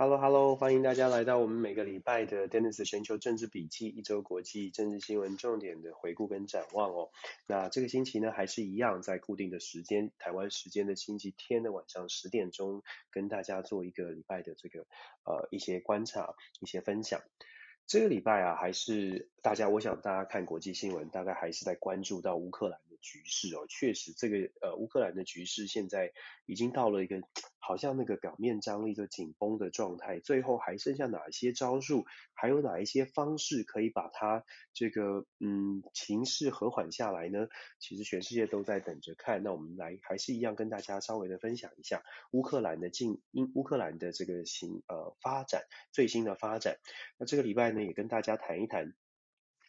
[0.00, 7.10] Hello Hello，欢迎大家来到我们每个礼拜的 Dennis 全球政治笔记，一周国际政治新闻重点的回顾跟展望哦。
[7.48, 14.86] 那这个星期呢，还是一样在固定的时间，台湾时间的星期天的晚上十点钟，跟大家做一个礼拜的这个
[15.24, 17.20] 呃一些观察、一些分享。
[17.88, 22.78] 这个礼拜啊，还是大家，我想大家看国际新闻，大概还是在关注到乌克兰。
[23.00, 26.12] 局势哦，确实，这个呃，乌克兰的局势现在
[26.46, 27.20] 已经到了一个
[27.58, 32.04] 好像那个表面张力就紧绷的状态，最后还剩下哪一些招数，
[32.34, 37.48] 还有哪一些方式可以把它这个嗯情势和缓下来呢？
[37.78, 39.42] 其实全世界都在等着看。
[39.42, 46.78] 那我们来还是一样跟大家稍微的分享一下乌克兰的近因乌克兰的这个新呃发展最新的发展。
[47.18, 48.94] 那这个礼拜呢，也跟大家谈一谈。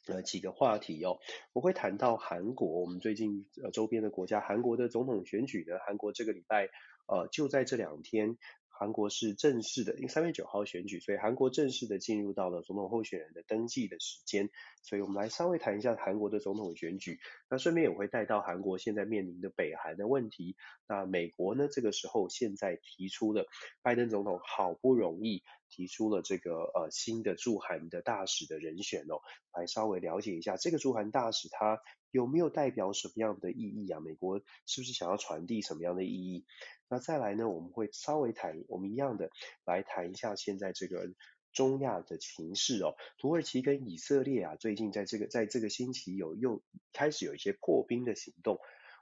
[0.09, 1.19] 呃，几个话题哦，
[1.53, 6.69] 我会谈到韩国，我们最近呃周边的国家，韩国的总统选举呢，韩国这个礼拜
[7.07, 8.38] 呃就在这两天。
[8.80, 14.49] 韩国是正式的，因为三月九号选举，所以韩国正式的进入到了总统候选人的登记的时间。
[14.83, 17.19] 所以我们来稍微谈一下韩国的总统选举。
[17.50, 20.55] 那顺便也会带到韩国现在面临的北韩的问题。
[20.88, 23.47] 那美国呢，这个时候现在提出了
[23.81, 29.19] 拜登总统好不容易提出了这个呃新的驻韩的大使的人选哦，
[29.53, 34.00] 来稍微了解一下这个驻韩大使他有没有代表什么样的意义啊？
[34.00, 36.46] 美国是不是想要传递什么样的意义？
[36.89, 39.29] 那再来呢，我们会稍微谈，我们一样的
[39.63, 41.13] 来谈一下现在这个
[41.53, 42.95] 中亚的情势哦。
[43.19, 48.59] 土耳其跟以色列啊，最近在这个在这个星期有又开始有一些破冰的行动。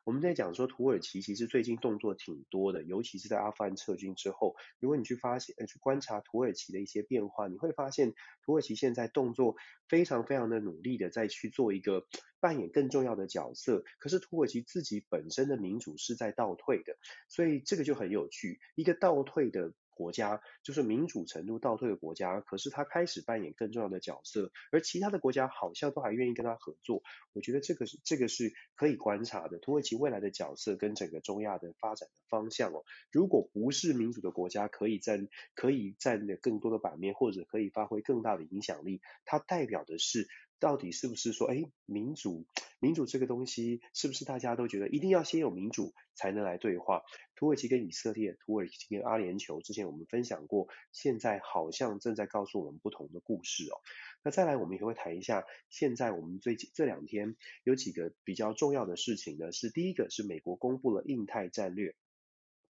[0.07, 9.57] 我们在讲说土耳其其实最近动作挺多的，尤其是在阿富汗撤军之后，如果你去发现呃去观察土耳其的一些变化，你会发现土耳其现在动作
[9.90, 12.07] 非常非常的努力的在去做一个
[12.40, 13.84] 扮演更重要的角色。
[14.00, 16.95] 可是土耳其自己本身的民主是在倒退的，
[17.28, 19.74] 所以这个就很有趣，一个倒退的。
[19.97, 27.01] 国家就是民主程度倒退的国家，可是他开始扮演更重要的角色，而其他的国家好像都还愿意跟他合作。
[27.33, 32.83] 我觉得这个是这个是可以观察的，土耳其未来的角色跟整个中亚的发展的方向哦。
[33.11, 40.27] 如果不是民主的国家可以占可以占的更多的版面，或者可以发挥更大的影响力，它代表的是。
[40.59, 42.45] 到底是不是说，哎，民主，
[42.79, 47.03] 民主这个东西，是不是大家都觉得一定要先有民主才能来对话？
[47.35, 53.78] 土耳其跟以色列，土耳其跟阿联酋，之前我们分享过，现在好像正在告诉我们不同的故事哦。
[54.23, 59.51] 那再来，我们也会谈一下，现在我们最近这两天有几个比较重要的事情呢？
[59.51, 61.94] 是第一个是美国公布了印太战略，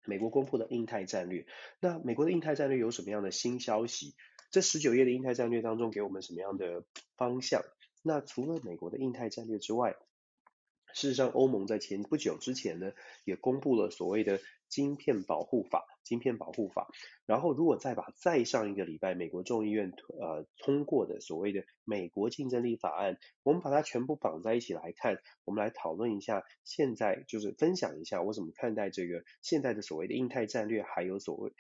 [0.05, 1.47] 美国公布了印太战略。
[1.81, 4.15] 那美国的印太战略有什么样的新消息？
[4.51, 6.85] 这十九页的印太战略当中给我们什么样的
[7.17, 7.63] 方向？
[8.03, 9.97] 那除了美国的印太战略之外，
[10.93, 12.93] 事实上欧盟在前不久之前呢，
[13.25, 15.87] 也公布了所谓的晶片保护法。
[16.11, 16.89] 晶片保护法，
[17.25, 31.53] 然后如果再把再上一个礼拜美国众议院呃通过的所谓的美国竞争力法案，我们把它全部绑在一起来看，我们来讨论一下，现在就是分享一下我怎么看待这个现在的所谓的印太战略，还有所谓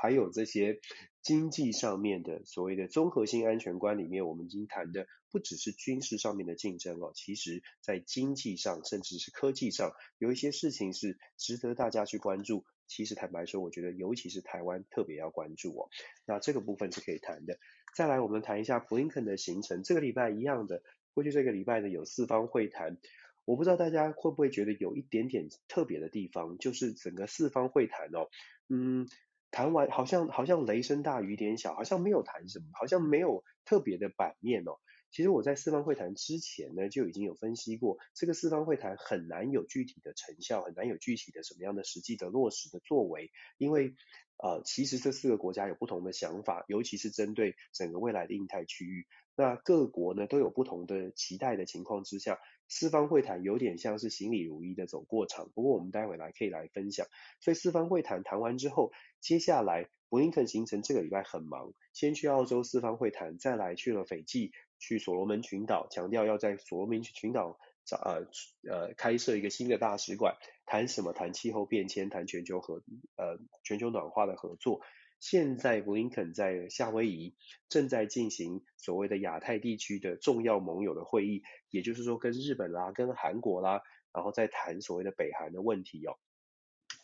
[0.00, 0.80] 还有这些
[1.20, 12.64] 经济上面的所谓的综合性安全观里面，我们已经谈的不只是军事上面的竞争哦，其实在经济上甚至是科技上，有一些事情是值得大家去关注。
[12.88, 15.88] 其实坦白说，我觉得尤其是台湾特别要关注哦。
[16.26, 17.58] 那这个部分是可以谈的。
[17.94, 19.82] 再来，我们谈一下布林肯的行程。
[19.82, 20.82] 这个礼拜一样的，
[21.14, 22.96] 过去这个礼拜呢有四方会谈。
[23.44, 28.28] 我不知道大家会不会觉得有一点点特别的地方，就是整个四方会谈哦，
[28.68, 29.06] 嗯，
[29.50, 34.72] 谈完好像好像雷声大雨点小，好像没有谈什么，好像没有特别的版面哦。
[35.10, 43.94] 其实我在四方会谈之前呢，就已经有分析过，这个四方会谈很难有具体的成效，很难有具体的什么样的实际的落实的作为，因为
[44.36, 52.38] 呃，其实这四个国家有不同的想法，尤其是针对整个未来的印太区域，那各国呢都有不同的期待的情况之下，
[52.68, 55.50] 四方会谈有点像是行礼如仪的走过场。
[55.54, 57.08] 不过我们待会来可以来分享，
[57.40, 68.26] 所以四方会谈谈完之后，接下来布林肯行程这个礼拜很忙，先去澳洲四方会谈，再来去了斐济，去所罗门群岛，强调要在所罗门群岛找呃
[68.70, 70.36] 呃开设一个新的大使馆，
[70.66, 71.12] 谈什么？
[71.12, 72.82] 谈气候变迁，谈全球合
[73.16, 74.80] 呃全球暖化的合作。
[75.20, 77.34] 现在布林肯在夏威夷
[77.68, 83.82] 正在进行所谓的亚太地区的重要盟友的会议，也就是说跟日本啦、跟韩国啦，
[84.12, 86.14] 然后再谈所谓的北韩的问题哦。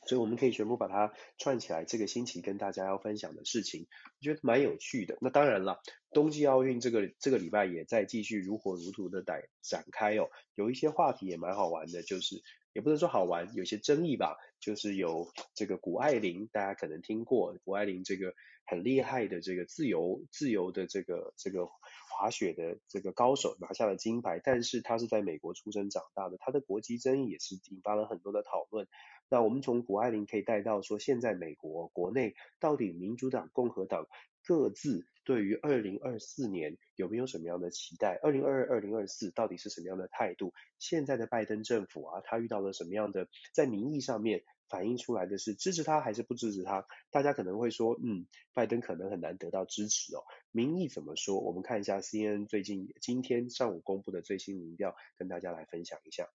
[0.07, 5.17] 所以我们可以全部把它串起来，这个星期跟大家要分享的事情，我觉得蛮有趣的。
[5.21, 5.81] 那当然了，
[6.13, 12.43] 冬季奥运这个这个礼拜也在继续如火如荼的展展开哦，有一些话题也蛮好玩的，就是
[12.73, 18.35] 也不能说好玩，有些争议吧，就是有这个谷爱凌，大家可能听过谷爱凌这个
[18.67, 21.67] 很厉害的这个自由自由的这个这个
[22.11, 28.87] 滑雪的这个高手拿下了金牌，但是他是在美国出生长大的，他的国籍争议也是引发了很多的讨论。
[29.29, 34.07] 那我们从谷爱凌可以带到说，现在美国国内到底民主党、共和党
[34.47, 38.19] 各自对于二零二四年有没有什么样的期待？
[38.23, 40.53] 二零二二、二零二四到底是什么样的态度？
[40.79, 46.87] 现在的拜登政府啊，他遇到了什么样的在民意上面反映出来的是支持他还是不支持他？
[47.11, 50.23] 大家可能会说，嗯，拜登可能很难得到支持哦。
[50.53, 51.41] 民意怎么说？
[51.41, 56.29] 我们看一下 CNN 最近今天上午公布的最新民调，跟大家来分享一下。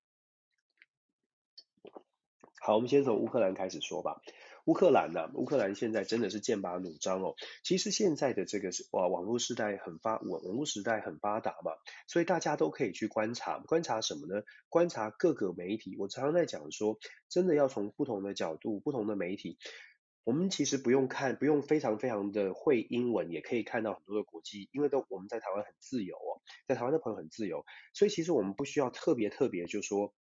[2.61, 4.21] 好，我们先从乌克兰开始说吧。
[4.65, 7.35] 乌克兰呢、乌克兰现在真的是剑拔弩张哦。
[7.63, 11.71] 其实现在的这个是哇，网络时代很发，网网络时代很发达嘛，
[12.07, 14.43] 所以大家都可以去观察，观察什么呢？
[14.67, 15.95] 观察各个媒体。
[15.97, 19.57] 我常常在讲说，真的要从不同的角度、不同的媒体，
[20.23, 30.13] 我们其实不用看，不用非常非常的会英文，也可以看到很多的国际，因为都我们在台湾很自由哦，在台湾的朋友很自由，所以其实我们不需要特别特别就说。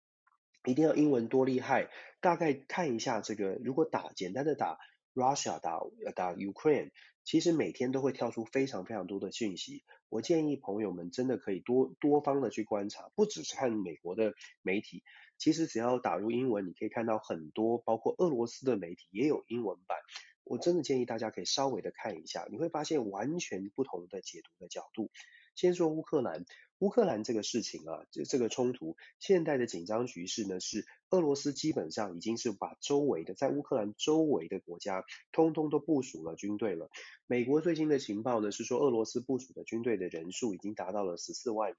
[0.68, 1.88] 一定要英文多厉害？
[2.20, 4.78] 大概看一下这个，如果打简单的打
[5.14, 5.80] Russia 打
[6.14, 6.90] 打 Ukraine，
[7.24, 9.82] 其实每天都会跳出非常非常多的讯息。
[10.08, 15.02] 我建议朋友们真的可以多多方的去观察，不只是看美国的媒体，
[15.38, 19.98] 其实只要打入英文，你可以看到很多，包括俄罗斯的媒体也有英文版。
[20.44, 25.10] 我真的建议大家可以稍微的看一下，你会发现完全不同的解读的角度。
[25.54, 26.44] 先说乌克兰。
[26.80, 36.88] 乌克兰这个事情啊，这这个冲突，现在的紧张局势呢，是俄罗斯基本上已经是把周围的在乌克兰周围的国家，通通都部署了军队了。
[37.26, 41.78] 美国最新的情报呢，是说俄罗斯部署的军队的人数已经达到了十四万人，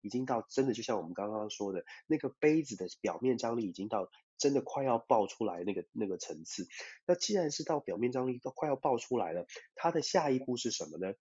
[0.00, 6.66] 已经到真的就像我们刚刚说的那个杯子的表面张力已经到真的快要爆出来那个那个层次。
[7.06, 11.12] 那既然是到表面张力都快要爆出来了，它的下一步是什么呢？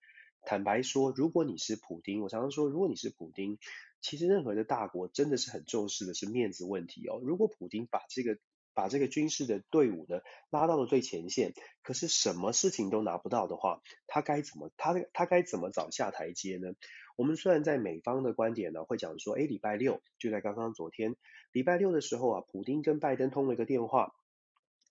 [0.48, 3.60] 坦白说，如果你是普丁，我常常说，如果你是普丁，
[4.00, 7.20] 其实任何的大国真的是很重视的是面子问题哦。
[7.22, 8.38] 如果普丁把这个
[8.74, 11.52] 把这个军事的队伍呢拉到了最前线，
[11.84, 16.70] 可是什么事情都拿不到的话，他该怎么他他该怎么找下台阶呢？
[17.18, 21.18] 我们虽然在美方的观点呢会讲说，哎，礼拜六就在刚刚昨天，
[21.52, 24.16] 礼拜六的时候啊，普丁跟拜登通了一个电话，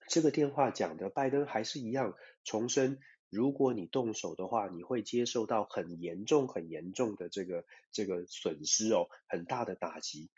[0.07, 2.13] 这个电话讲的拜登还是一样
[2.43, 2.99] 重申。
[3.29, 10.29] 如果你动手的话，你会接受到很严重、很严重的这个这个损失哦，很大的打击。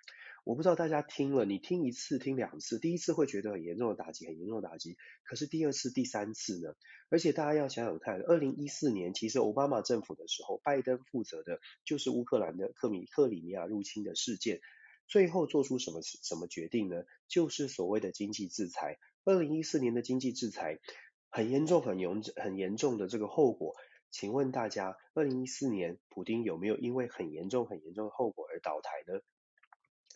[0.45, 4.97] 我不知道大家听了，你听一次、听两次，第一次会觉得很严重的打击，很严重的打击。
[5.23, 6.73] 可是第二次、第三次呢？
[7.09, 14.61] 而且大家要想想看，二零一四年其实奥巴马政府的时候，拜登负责的就是乌克兰的克米克里米亚入侵的事件，
[15.07, 17.03] 最后做出什么什么决定呢？
[17.27, 18.97] 就是所谓的经济制裁。
[19.25, 20.79] 二零一四年的经济制裁。
[21.29, 23.75] 很严重、很严很严重的这个后果，
[24.09, 29.21] 请问大家，二零一四年普丁有没有因为很严重、很严重的后果而倒台呢？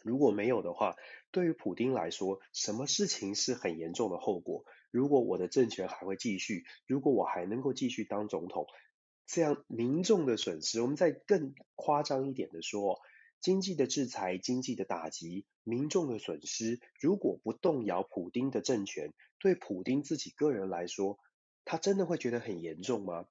[0.03, 0.95] 如果没有的话，
[1.31, 4.65] 对于普丁来说，什么事情是很严重的后果？
[4.91, 8.67] 如果我的政权还会继续，如果我还能够继续当总统，
[9.25, 12.99] 这样民众的损失，我们再更夸张一点的说。
[13.43, 21.19] 经济的制裁、经济的打击、民众的损失，如果不动摇普丁的政权，对普丁自己个人来说，
[21.65, 23.25] 他真的会觉得很严重吗？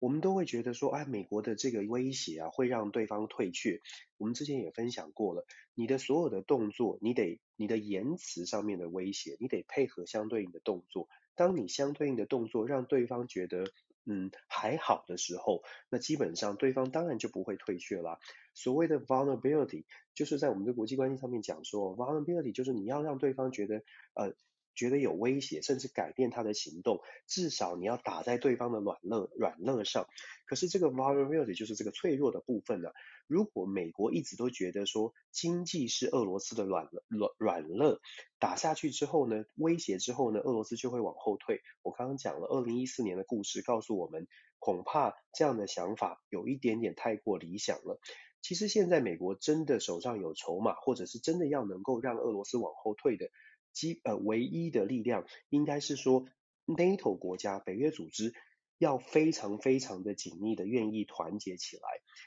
[0.00, 3.80] 我们都会觉得说，哎，美国的这个威胁啊，会让对方退却。
[4.18, 11.08] 我们之前也分享过了，你的所有的动作，你得你的言辞上面的威胁，你得配合相对应的动作。
[11.36, 13.62] 当你相对应的动作让对方觉得，
[14.04, 18.18] 嗯，还好的时候，那基本上对方当然就不会退却了。
[18.54, 23.82] 所谓的 vulnerability，就是在我们的国际关系上面讲说，vulnerability 就是你要让对方觉得，
[24.14, 24.34] 呃，
[24.74, 30.06] 觉得有威胁，甚至改变他的行动，至少你要打在对方的软肋软肋上。
[30.46, 32.90] 可是这个 vulnerability 就是这个脆弱的部分呢。
[33.26, 37.98] 如果美国一直都觉得说经济是俄罗斯的软软软肋，
[38.38, 41.62] 打下去之后呢，威胁之后呢，俄罗斯就会往后退。
[41.80, 44.26] 我刚刚讲了二零一四年的故事，告诉我们，
[44.58, 47.98] 恐怕这样的想法有一点点太过理想了。
[48.42, 53.30] 其实现在美国真的手上有筹码，或者是真的要能够让俄罗斯往后退的。
[53.72, 56.26] 基呃，唯一的力量应该是说
[56.66, 58.34] ，NATO 国家、北约组织
[58.76, 61.82] 要非常非常的紧密的愿意团结起来，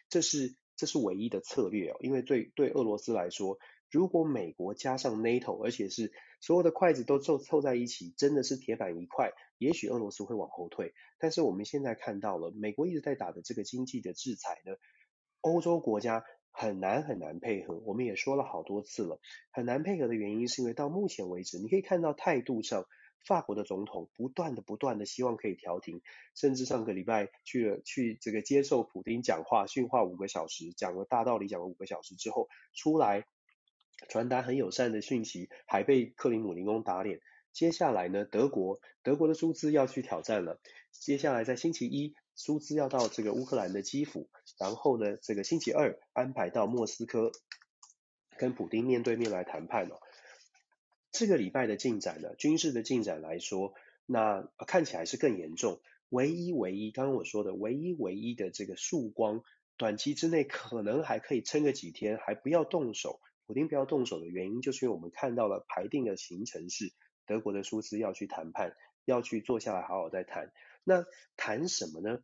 [0.09, 1.97] 这是这是唯一的策略哦。
[1.99, 3.59] 因为对对俄罗斯来说，
[3.91, 10.95] 如果美国加上 NATO，而且是所有的筷子都凑凑在一起，真的是铁板一块，也许俄罗斯会往后退。
[11.19, 14.73] 但是我们现在看到了，美国一直在打的这个经济的制裁呢，
[15.45, 16.23] 欧洲国家。
[16.57, 19.19] 很难很难配合，我们也说了好多次了，
[19.51, 22.85] 很难配合的原因是因为到目前为止，你可以看到态度上，
[23.27, 26.01] 法国的总统不断的不断的希望可以调停，
[26.33, 33.25] 甚至上个礼拜去了去这个接受普丁讲话训话五个小时，讲了大道理讲了五个小时之后出来
[34.07, 37.19] 传达很友善的讯息，还被克里姆林宫打脸。
[37.51, 40.57] 接下来呢，德国德国的舒兹要去挑战了，
[40.93, 42.15] 接下来在星期一。
[42.35, 47.31] 苏兹要到这个乌克兰的基辅，然后呢，这个星期二安排到莫斯科
[48.37, 49.99] 跟普丁面对面来谈判哦。
[51.11, 53.73] 这个礼拜的进展呢，军事的进展来说，
[54.05, 55.79] 那看起来是更严重。
[56.09, 59.41] 唯一唯一，刚刚我说的唯一唯一的这个曙光，
[59.77, 63.21] 短期之内可能还可以撑个几天，还不要动手。
[63.47, 66.91] 普丁不要动手的原因，就是因为我们看到了排定的行程是
[67.25, 68.75] 德国的苏兹要去谈判，
[69.05, 70.51] 要去坐下来好好再谈。
[70.85, 71.03] 那
[71.35, 72.19] 谈什么呢？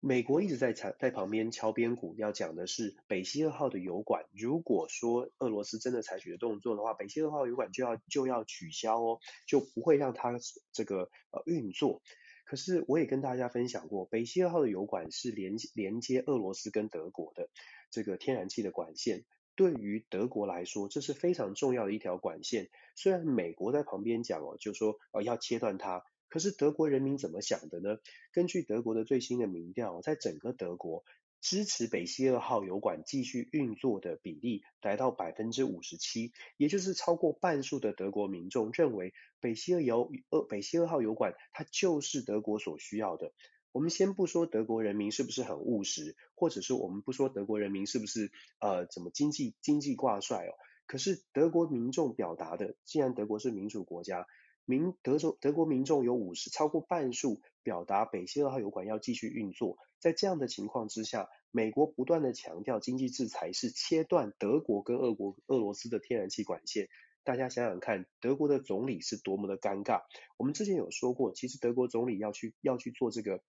[0.00, 4.26] 美国一直在在在旁边敲边鼓，要讲的是北溪二号的油管。
[4.32, 10.38] 如果说俄罗斯真的采取的动作的话，北溪二号油管就要就要取消哦，就不会让它
[10.72, 12.00] 这个呃运作。
[12.44, 17.50] 可是我也跟大家分享过，北溪二号的油管是连连接俄罗斯跟德国的
[17.90, 19.24] 这个天然气的管线。
[19.56, 22.70] 对于德国来说，这是非常重要的一条管线。
[22.94, 26.04] 虽然美国在旁边讲哦，就说呃要切断它。
[26.28, 27.98] 可是德国人民怎么想的呢？
[28.32, 31.04] 根据德国的最新的民调，在整个德国
[31.40, 43.32] 支持北溪二号油管继续运作的比例来到百分之五十七，也就是超过半数的德国民众认为北溪二油呃北溪二号油管它就是德国所需要的。
[43.70, 50.52] 我们先不说德国人民是不是很务实，或者是我们不说德国人民是不是呃怎么经济经济挂帅哦，
[50.86, 54.26] 可是德国民众表达的，既然德国是民主国家。
[54.68, 66.90] 民德州德国民众有五十超过半数表达北溪二号油管要继续运作，在这样的情况之下，美国不断的强调经济制裁是切断德国跟俄国俄罗斯的天然气管线。
[67.24, 70.02] 大家想想看，德国的总理是多么的尴尬。
[70.36, 73.40] 我们之前有说过，其实德国总理要去要去做这个，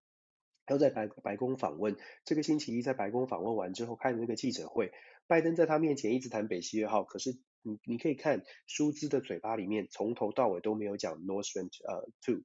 [0.67, 1.97] 要在白白宫访问。
[2.23, 4.93] 这个星期一在白宫访问完之后开的那个记者会，
[5.27, 7.37] 拜登在他面前一直谈北溪二号，可是。
[7.61, 12.43] 你你可以看舒兹的嘴巴里面从头到尾都没有讲 Nord Stream 呃 two，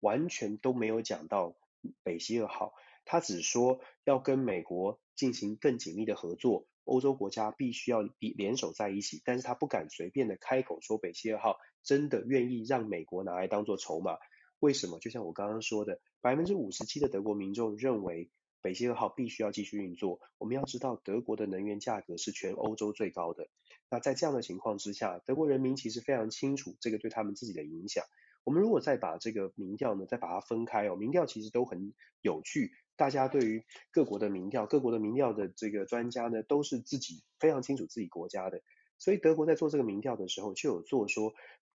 [0.00, 1.56] 完全都没有讲到
[2.02, 2.72] 北溪二号，
[3.04, 14.18] 他只说要跟美国进行更紧密的合作，欧洲国家必须要联手在一起，但是他不敢随便的开口说北溪二号真的愿意让美国拿来当做筹码，
[14.58, 14.98] 为什么？
[14.98, 18.30] 就像我刚刚说的，百分之五十七的德国民众认为。
[18.62, 20.18] 北溪二号必须要继续运作。
[20.38, 23.46] 我们要知道，德国的能源价格是全欧洲最高的。
[23.88, 28.04] 那在这样的情况之下，德国人民其实非常清楚这个对他们自己的影响。
[28.44, 32.72] 我们如果再把这个民调呢，再把它分开哦，民调其实都很有趣。
[32.96, 38.62] 大家对于各国的民调，各国的民调的这个专家呢，都是自己非常清楚自己国家的。
[38.98, 41.34] 所以德国在做这个民调的时候，就有做说，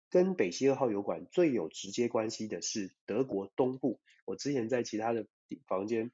[0.09, 3.99] 跟北溪二号油管最有直接关系的是德国东部。
[4.25, 5.27] 我之前在其他的
[5.67, 6.11] 房间。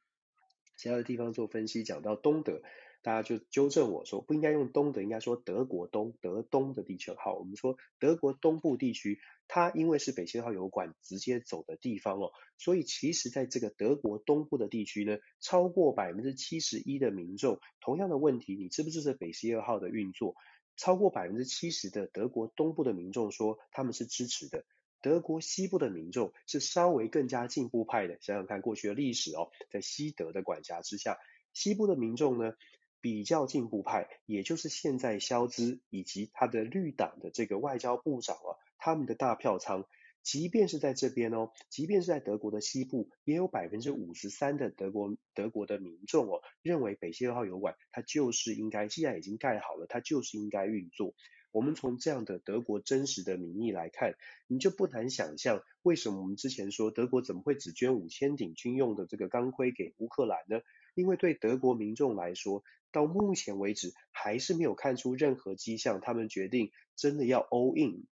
[0.77, 2.61] 其他的地方做分析，讲到东德，
[3.05, 7.11] 大家就纠正我说不应该用东德，应该说德国东德东的地区。
[7.11, 20.33] 好，我们说德国东部地区，它因为是北溪二号油管直接走的地方哦，所以其实在这个德国东部的地区呢，超过百分之七十一的民众，同样的问题，你支不支持北溪二号的运作？
[20.75, 24.65] 超过百分之七十的德国东部的民众说他们是支持的。
[25.01, 31.19] 德国西部的民众是稍微更加进步派的，想想看过去的历史哦，在西德的管辖之下，
[31.53, 32.53] 西部的民众呢
[33.05, 39.85] 比较进步派，也就是现在萧兹以及他的绿党的这个外交部长啊，他们的大票仓，
[40.23, 51.13] 即便是在这边哦，即便是在德国的西部，也有百分之五十三的德国德国的民众哦，认为北溪二号油管它就是应该，既然已经盖好了，它就是应该运作。
[51.51, 54.15] 我们从这样的德国真实的民意来看，
[54.47, 60.59] 你就不难想象，为什么我们之前说德国怎么会只捐五千顶军用的这个钢盔给乌克兰呢？
[60.95, 68.05] 因为对德国民众来说，到目前为止还是没有看出任何迹象，他们决定真的要 all in，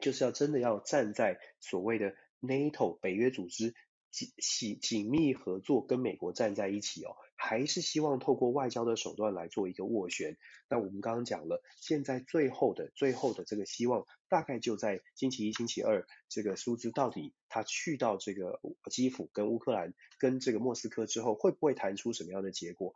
[0.00, 3.74] 就是要真的要站在所谓的 NATO 北约组织
[4.10, 7.16] 紧紧紧密合作，跟美国站在一起哦。
[7.36, 10.36] 还是希望透过外交的手段来做一个斡旋。
[10.68, 22.94] 那我们刚刚讲了，现在最后的最后的这个希望，大概就在星期一、星期二，这个苏兹到底他去到这个基辅跟乌克兰跟这个莫斯科之后，会不会谈出什么样的结果？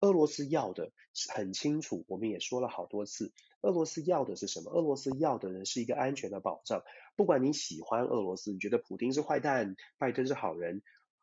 [0.00, 0.92] 俄罗斯要的
[1.28, 4.70] 很清楚，我们也说了好多次，俄罗斯要的是什么？
[4.70, 6.82] 俄罗斯要的呢是一个安全的保障。
[7.16, 10.80] 不管你喜欢俄罗斯，你觉得普丁是坏蛋，拜登是好人。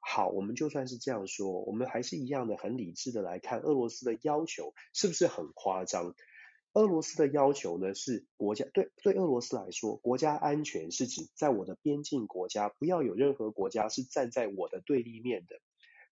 [0.10, 6.16] 好，我们就算是这样说，我们还是一样的很理智的来看俄罗斯的要求是不是很夸张？
[6.74, 15.58] 俄罗斯的要求呢是国家对对俄罗斯来说，国家安全是指在我的边境国家不要有任何国家是站在我的对立面的。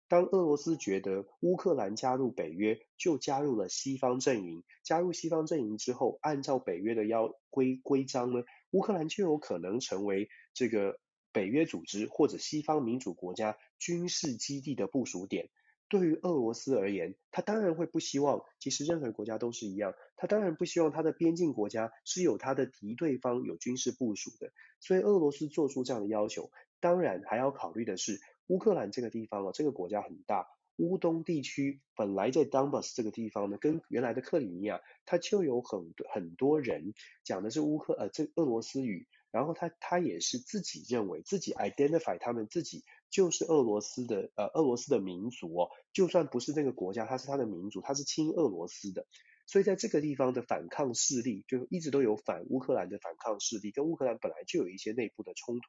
[0.08, 10.98] 当俄罗斯觉得乌克兰加入北约就加入了西方阵营，加入西方阵营之后，按照北约的要规规章呢，乌克兰就有可能成为这个。
[11.36, 15.50] 北约组织或者西方民主国家军事基地的部署点，
[15.90, 24.50] 对于俄罗斯而言，他当然会不希望，其实任何国家都是一样，他当然不希望他的边境国家是有他的敌对方有军事部署的，
[24.80, 26.50] 所以俄罗斯做出这样的要求，
[26.80, 39.06] 当然还要考虑的是乌克兰这个地方哦，这个国家很大，乌东地区本来在 Donbas 这个地方呢，跟原来的克里米亚，它就有很多很多人讲的是乌克呃这俄罗斯语。
[39.36, 49.06] 然后他他也是自己认为自己 identify 他们自己就是俄罗斯的呃俄罗斯的民族哦，就算不是那个国家，他是他的民族，他是亲俄罗斯的，
[49.46, 55.60] 所以在这个地方的反抗势力就一直都有反乌克兰的反抗势力，跟乌克兰本来就有一些内部的冲突，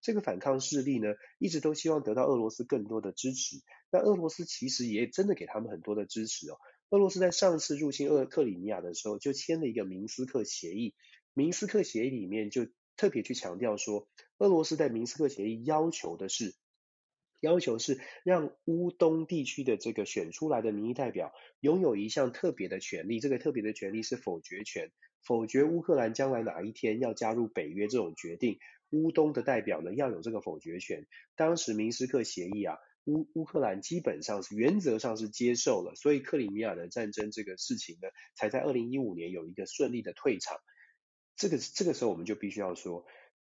[0.00, 1.08] 这个反抗势力呢
[1.40, 3.56] 一直都希望得到俄罗斯更多的支持，
[3.90, 6.56] 那俄罗斯其实也真的给他们很多的支持哦，
[6.90, 10.94] 俄罗斯在上次入侵俄克里米亚的时候就签了一个明斯克协议，
[11.34, 12.68] 明斯克协议里面就。
[12.98, 16.54] 特别去强调说，俄罗斯在明斯克协议要求的是，
[17.40, 24.90] 要求是让乌东地区的这个选出来的民意代表拥有一项特别的权利，这个特别的权利是否决权，
[25.22, 28.58] 否决乌克兰将来哪一天要加入北约这种决定，
[28.90, 31.06] 乌东的代表呢要有这个否决权。
[31.36, 40.56] 当时明斯克协议啊，乌乌克兰基本上是原则上是接受了，所以克里米亚的战争这个事情呢，才在二零一五年有一个顺利的退场。
[41.38, 43.06] 这个这个时候我们就必须要说，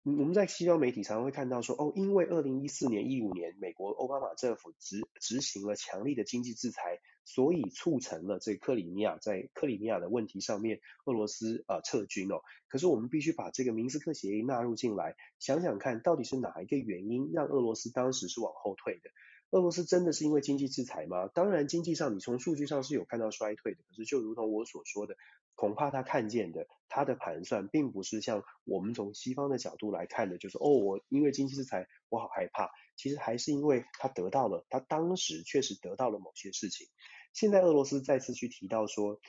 [0.02, 12.42] 我们在西方媒体常常会看到说，哦，因为二零一四年、一五年美国奥巴马政府执执行了强力的经济制裁，所以促成了这克里米亚在克里米亚的问题上面，俄罗斯呃撤军哦。
[12.68, 19.10] 可是我们必须把这个明斯克协议纳入进来，想想看到底是哪一个原因让俄罗斯当时是往后退的。
[19.50, 21.28] 俄罗斯真的是因为经济制裁吗？
[21.28, 23.78] 当然，经济上你从数据上是有看到衰退的。
[23.88, 25.16] 可是，就如同我所说的，
[25.58, 32.70] 恐怕他看见的，他的盘算并不是像我们从西方的角度来看的，就是哦，我因为经济制裁，我好害怕。
[32.96, 36.86] 其实还是因为他得到了，他当时确实得到了某些事情。
[37.32, 39.20] 现在俄罗斯再次去提到说，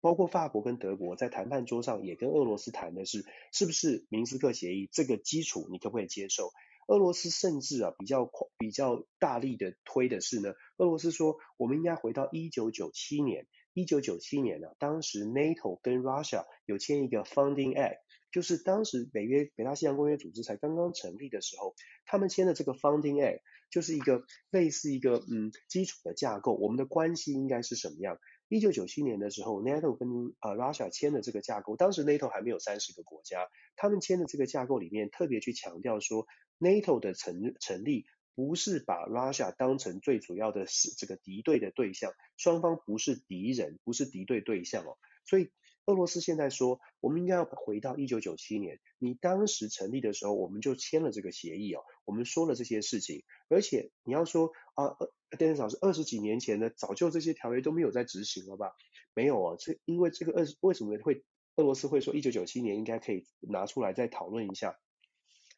[0.00, 6.52] 包括法国跟德国在谈判桌上也跟俄罗斯谈的是，是不是明斯克协议这个基础，你可不可以接受？
[6.86, 17.98] 俄罗斯甚至啊比较比较大力的推的是呢，俄罗斯说我们应该回到一九九七年，一九九七年呢、当时 NATO 跟 Russia 有签一个 Founding Act，
[18.30, 28.18] 就是当时北约北大西洋公约组织才刚刚成立的时候，他们签的这个 Founding Act 就是一个类似一个嗯基础的架构，我们的关系应该是什么样？
[28.48, 30.08] 一九九七年的时候，NATO 跟
[30.40, 36.26] 呃 Russia 签的这个架构，当时 NATO 还没有三十个国家，他们签的这个架构里面特别去强调说
[36.58, 38.04] ，NATO 的成成立
[38.34, 45.50] 不是把 Russia 当成最主要的是这个敌对的对象，双方不是敌人，不是敌对对象哦，所以。
[45.84, 58.76] 俄罗斯现在说，我们应该要回到一九九七年，你当时成立的时候，我们就签了这个协议哦，我们说了这些事情，而且你要说啊，呃，Dennis 老师二十几年前呢，早就这些条约都没有在执行了吧？
[59.12, 61.24] 没有哦，这因为这个二为什么会
[61.56, 64.78] 俄罗斯会说一九九七年应该可以拿出来再讨论一下？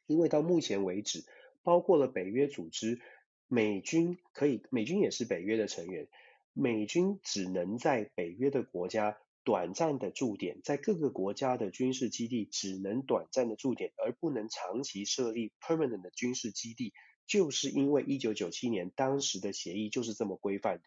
[0.07, 1.27] 因为到目前为止，
[1.65, 3.01] 包括了北约组织，
[3.49, 6.07] 美军可以，美军也是北约的成员，
[6.53, 9.19] 美军只能在北约的国家。
[9.47, 16.95] 短暂的驻点，在各个国家的军事基地只能短暂的驻点，而不能长期设立 permanent 的军事基地，
[17.27, 20.85] 就是因为一九九七年当时的协议就是这么规范的。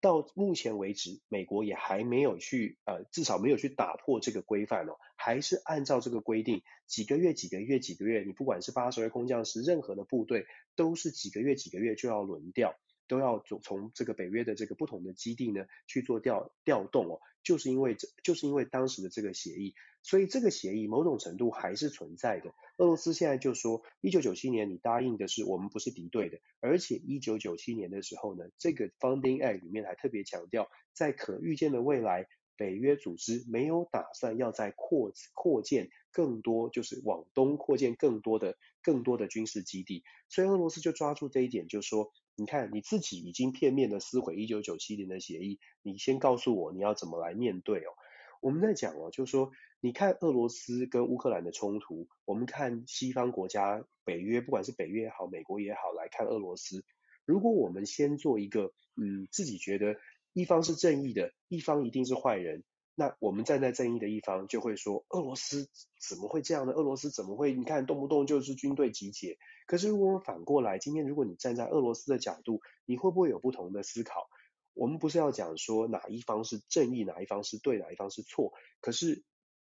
[0.00, 12.74] 到目前为止，美国也还没有去呃，至少没有去打破这个规范哦，还是按照这个规定，几个月、几个月、几个月，你不管是八十位空降师，任何的部队都是几个月、几个月就要轮调，
[13.10, 22.54] 都要从从这个北约的这个不同的基地呢去做调调动哦，就是因为这就是因为当时的这个协议，所以这个协议某种程度还是存在的。
[22.76, 47.92] 俄罗斯现在就说，一九九七年你答应的是我们不是敌对的，而且一九九七年的时候呢，这个 Founding Act 里面还特别强调，在可预见的未来，北约组织没有打算要再扩扩建更多，就是往东扩建更多的更多的军事基地，所以俄罗斯就抓住这一点，就说，你看你自己已经片面的撕毁一九九七年的协议，你先告诉我你要怎么来面对哦。
[48.40, 49.50] 我们在讲哦，就是说，
[49.82, 56.82] 你看俄罗斯跟乌克兰的冲突，我们看西方国家、北约，不管是北约也好，美国也好，来看俄罗斯。
[57.26, 59.96] 如果我们先做一个，嗯，自己觉得
[60.32, 62.64] 一方是正义的，一方一定是坏人，
[63.00, 65.70] 那我们站在正义的一方，就会说俄罗斯
[66.06, 66.74] 怎么会这样呢？
[66.74, 67.54] 俄罗斯怎么会？
[67.54, 69.38] 你看动不动就是军队集结。
[69.66, 74.28] 可是如果我们反过来，今天如果你站在俄罗斯的角度，你会不会有不同的思考？
[74.74, 78.52] 我们不是要讲说哪一方是正义，哪一方是对，哪一方是错。
[78.82, 79.24] 可是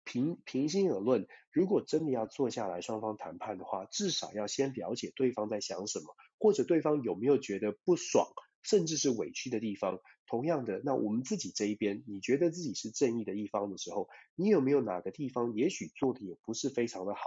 [0.03, 8.27] 平平心而论，如果真的要坐下来双方谈判的话，至少要先了解对方在想什么，或者对方有没有觉得不爽，
[8.63, 9.99] 甚至是委屈的地方。
[10.26, 17.21] 同样的，那我们自己这一边，你觉得自己是正义的一方的时候，你有没有哪个地方也许做的也不是非常的好？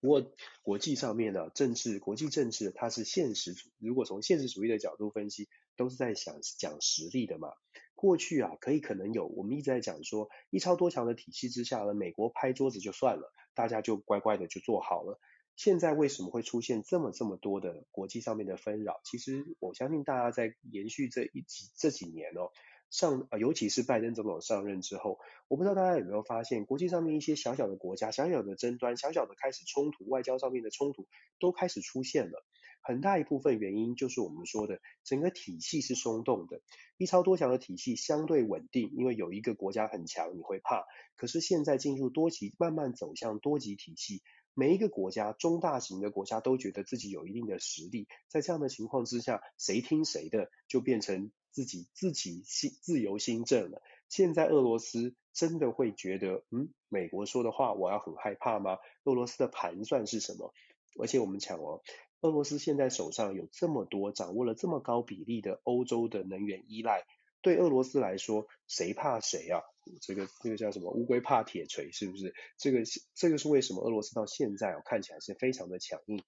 [0.00, 7.48] 不过国际上面呢，政治国际政治它是现实主义，如果从现实主义的角度分析，都是在想讲实力的嘛。
[7.94, 15.18] 过去啊，可以可能有，我们一直在讲说，一超多强的体系之下呢，美国拍桌子就算了，大家就乖乖的就做好了。
[15.56, 19.00] 现在为什么会出现这么这么多的国际上面的纷扰？
[19.04, 22.50] 其实我相信大家在延续这一几这几年哦。
[22.90, 31.08] 上，尤其是拜登总统上任之后，我不知道大家有没有发现，国际上面一些小小的国家、小小的争端、小小的开始冲突、外交上面的冲突
[31.40, 32.44] 都开始出现了。
[32.80, 36.60] 很大一部分原因就是我们说的，整个体系是松动的。
[36.96, 40.84] 一超多强的体系相对稳定，因为有一个国家很强，你会怕。
[41.16, 44.22] 可是现在进入多极，慢慢走向多极体系，
[44.54, 48.08] 每一个国家、中大型的国家都觉得自己有一定的实力。
[48.28, 51.30] 在这样的情况之下，谁听谁的，就变成。
[51.54, 53.80] 自己自己自由心政了。
[54.08, 58.78] 现在俄罗斯真的会觉得，嗯，美国说的话我要很害怕吗？
[59.04, 60.52] 俄罗斯的盘算是什么？
[60.98, 61.80] 而且我们讲哦，
[62.22, 67.04] 俄罗斯现在手上有这么多，掌握了这么高比例的欧洲的能源依赖，
[67.44, 69.60] 对俄罗斯来说，谁怕谁啊？
[70.00, 70.90] 这个这个叫什么？
[70.90, 72.34] 乌龟怕铁锤，是不是？
[72.56, 72.78] 这个
[73.14, 76.22] 这个是为什么俄罗斯到现在哦，看起来是非常的强硬。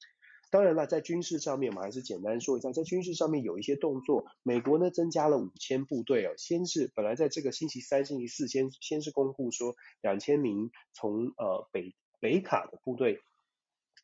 [0.50, 4.26] 当然了，在军事上面，我们还是简单说一下，在军事上面有一些动作。
[4.42, 13.20] 美国呢增加了五千部队哦，先是本来在这个星期三、星期四先先是公布说两千名从呃北北卡的部队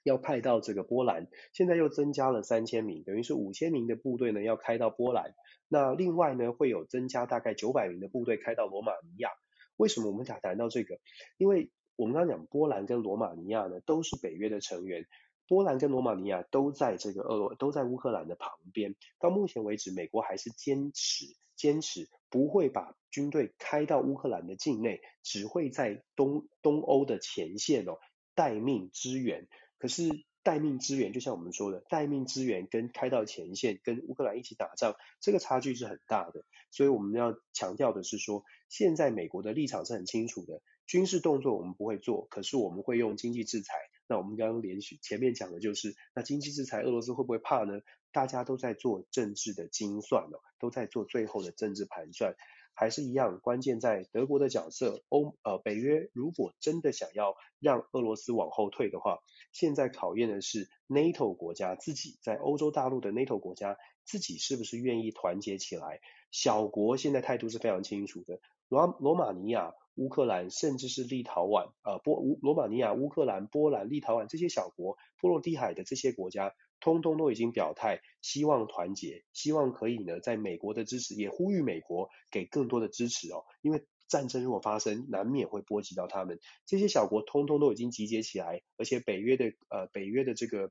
[0.03, 5.35] 要派到这个波兰，现在又增加了三千名，等于是五千名的部队呢要开到波兰。
[5.69, 9.31] 那另外呢会有增加大概九百名的部队开到罗马尼亚。
[9.77, 10.99] 为什么我们讲谈到这个？
[11.39, 15.07] 因为我们刚刚讲波兰跟罗马尼亚呢都是北约的成员。
[15.49, 18.95] 波兰跟罗马尼亚都在这个俄罗都在乌克兰的旁边。
[19.19, 27.99] 到目前为止，美国还是坚持坚持不会把军队开到乌克兰的境内，只会在东东欧的前线哦
[28.35, 29.47] 待命支援。
[29.83, 36.45] 可是待命支援，就像我们说的，待命支援跟开到前线跟乌克兰一起打仗，这个差距是很大的。
[36.71, 43.75] 所以我们要强调的是说，现在美国的立场是很清楚的，军事动作我们不会做，可是我们会用经济制裁。
[44.07, 47.81] 那我们刚刚连续前面讲的就是，那经济制裁俄罗斯会不会怕呢？
[48.13, 52.37] 大家都在做政治的精算哦，都在做最后的政治盘算，
[52.75, 55.03] 还是一样，关键在德国的角色。
[55.09, 59.19] 欧呃北约如果真的想要让俄罗斯往后退的话，
[59.53, 66.01] 现在考验的是 NATO 国家自己在欧洲大陆的 NATO 国家自己是不是愿意团结起来？
[66.31, 69.75] 小国现在态度是非常清楚的，罗罗马尼亚。
[69.97, 86.39] 乌克兰甚至是立陶宛，呃，波乌罗马尼亚、乌克兰、波兰、立陶宛这些小国，波罗的海的这些国家，通通都已经表态，希望团结，希望可以呢，在美国的支持，也呼吁美国给更多的支持哦，因为战争如果发生，难免会波及到他们。
[86.67, 90.71] 这些小国通通都已经集结起来，而且北约的呃北约的这个。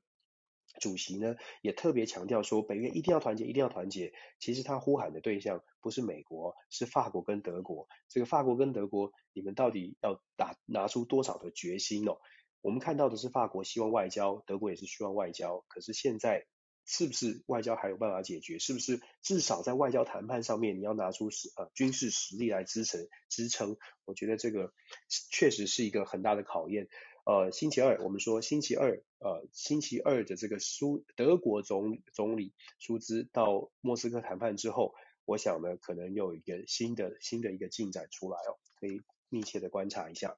[0.80, 4.14] 主席呢也特别强调说，北约一定要团结，一定要团结。
[4.38, 7.88] 其实他呼喊的对象不是美国，是法国跟德国。
[8.08, 12.16] 这个法国跟德国，你们到底要打拿出多少的决心哦？
[12.62, 15.64] 我们看到的是法国希望外交，德国也是希望外交。
[15.68, 16.46] 可是现在
[16.86, 18.58] 是不是外交还有办法解决？
[18.58, 23.76] 是不是至少在外交谈判上面，你要拿出实呃军事实力来支撑支撑？
[24.04, 24.72] 我觉得这个
[25.30, 26.88] 确实是一个很大的考验。
[27.24, 34.94] 呃，星期二我们说星期二，呃，星期二的这个苏德国总总理舒兹到莫斯科谈判之后，
[35.24, 40.36] 我想呢，可能又有一个新的新的一个进展出来哦，可以密切的观察一下。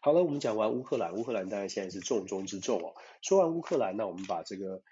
[0.00, 2.94] 好了，我们讲完乌克兰，乌克兰当然现在是重中之重哦。
[3.20, 4.82] 说完乌克兰，那我们把这个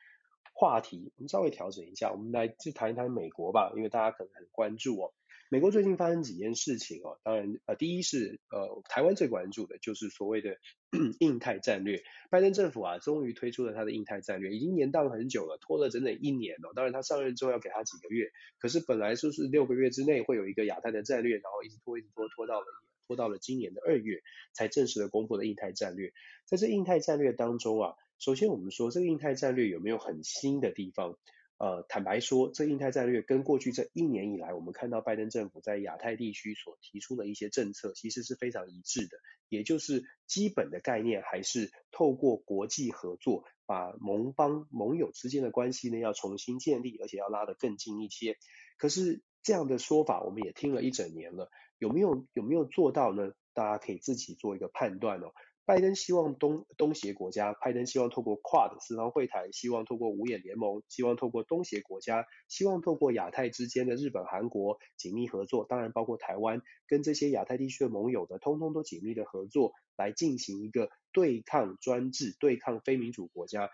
[0.52, 5.12] 话题我们稍微调整一下，我们来就谈一谈美国吧，因为大家可能很关注哦。
[5.48, 10.56] 美国最近发生几件事情哦，当然呃，第一是呃，台湾最关注的就是所谓的
[11.20, 12.02] 印太战略。
[12.30, 16.74] 拜登政府啊，终于推出了他的印太战略，已经延宕很久了，拖了整整一年哦。
[16.74, 22.66] 当然他上任之后要给他几个月，可是本来说是六个月之内会有一个亚太的战略，然后一直拖一直拖，拖到了。
[23.06, 26.12] 拖到了今年的二月，才正式的公布了印太战略。
[26.44, 31.16] 在这印太战略当中啊，首先我们说这个印太战略有没有很新的地方？
[31.58, 39.16] 呃，坦白说，这印太战略跟过去这一年以来，我们看到拜登政府在亚太地区所提出的一些政策，其实是非常一致的。
[39.48, 48.36] 也就是基本的概念还是透过国际合作，把盟邦盟友之间的关系呢要重新建立，而且要拉得更近一些。
[48.76, 51.48] 可是这样的说法，我们也听了一整年了。
[51.78, 53.30] 有没有有没有做到呢？
[53.54, 55.30] 大家可以自己做一个判断哦。
[55.64, 73.70] 拜登希望东东协国家，拜登希望透过 QUAD 四方会谈，希望透过五眼联盟，希望透过东协国家，希望透过亚太之间的日本、韩国紧密合作，当然包括台湾跟这些亚太地区的盟友的，通通都紧密的合作，来进行一个对抗专制、对抗非民主国家。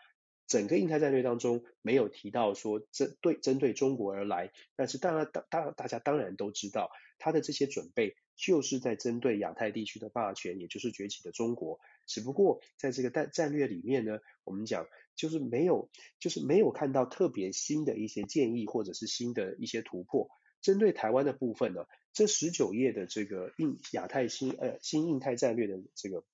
[0.52, 11.80] 整个印太战略当中没有提到说针对针对中国而来，但是当然当当大家当然都知道，他的这些准备就是在针对亚太地区的霸权，也就是崛起的中国。
[12.06, 14.86] 只不过在这个战战略里面呢，我们讲
[15.16, 15.88] 就是没有
[16.20, 20.28] 就是没有看到特别新的一些建议或者是新的一些突破。
[20.60, 26.24] 针对台湾的部分呢，这十九页的这个印亚太新呃新印太战略的这个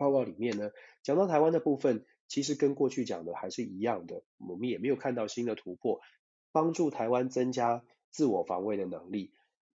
[0.00, 0.70] 报告里面呢，
[1.02, 2.06] 讲到台湾的部分。
[2.26, 6.00] 其实跟过去讲的还是一样的，我们也没有看到新的突破，
[6.52, 9.32] 帮助台湾增加自我防卫的能力，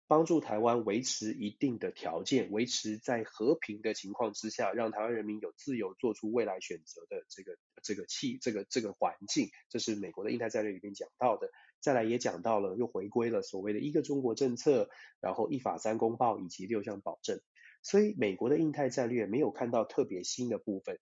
[0.05, 11.49] 帮助台湾维持一定的条件，维持在和平的情况之下，让台湾人民有自由做出未来选择的这个这个气这个这个环境，这是美国的印太战略里面讲到的。
[11.79, 14.89] 再来也讲到了，又回归了所谓的一个中国政策，
[15.21, 17.41] 然后一法三公报以及六项保证，
[17.83, 20.97] 所以美国的印太战略没有看到特别新的部分。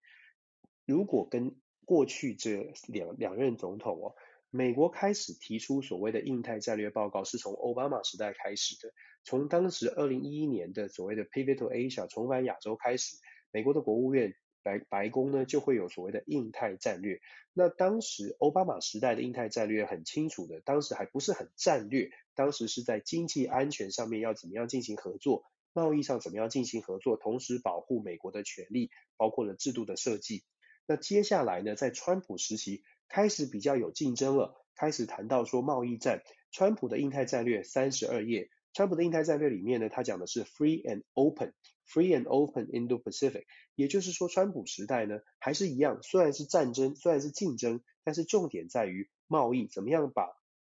[0.86, 4.15] 如果跟过去这两两任总统哦，
[4.50, 8.94] 美国开始提出所谓的印太战略报告，是从奥巴马时代开始的。
[9.24, 13.17] 从当时二零一一年的所谓的 Pivot to Asia 重返亚洲开始，
[13.52, 17.20] 美国的国务院白白宫呢就会有所谓的印太战略。
[17.54, 30.44] 那当时奥巴马时代的印太战略很清楚的，当时还不是很战略，当时是在经济安全上面要怎么样进行合作，贸易上怎么样进行合作，同时保护美国的权利，包括了制度的设计。
[30.88, 36.24] 那接下来呢，在川普时期开始比较有竞争了，开始谈到说贸易战。
[36.52, 50.28] 川普的印太战略三十二页，川普的印太战略里面呢，他讲的是 free and open，free and open Indo-Pacific，也就是说，川普时代呢还是一样，虽然是战争，虽然是竞争，但是重点在于贸易，怎么样把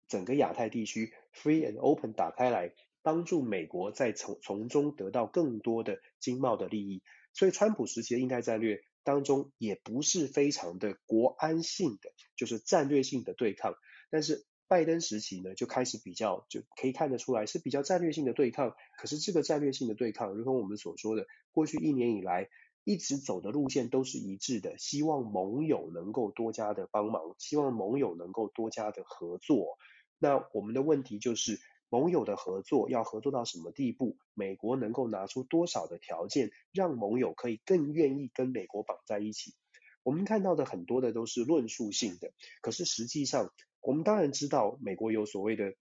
[0.07, 2.73] 整个亚太地区 free and open 打开来，
[3.05, 7.05] 帮助美国在从从中得到更多的经贸的利益。
[7.33, 8.83] 所以，川普时期的印太战略。
[9.07, 13.75] 当中也不是非常的国安性的，就是战略性的对抗。
[14.09, 18.75] 但是拜登时期呢，就开始比较，就可以看得出来是比较战略性的对抗。
[18.97, 22.49] 可是这个战略性的对抗，如同我们所说的，过去一年以来
[22.83, 29.77] 一直走的路线都是一致的，希望盟友能够多加的帮忙，希望盟友能够多加的合作。
[30.19, 31.61] 那我们的问题就是。
[31.95, 34.17] 盟友的合作要合作到什么地步？
[34.35, 39.55] 美国能够拿出多少的条件，让盟友可以更愿意跟美国绑在一起？
[40.03, 45.77] 我们看到的很多的都是论述性的，可是实际上，我们当然知道美国有所谓的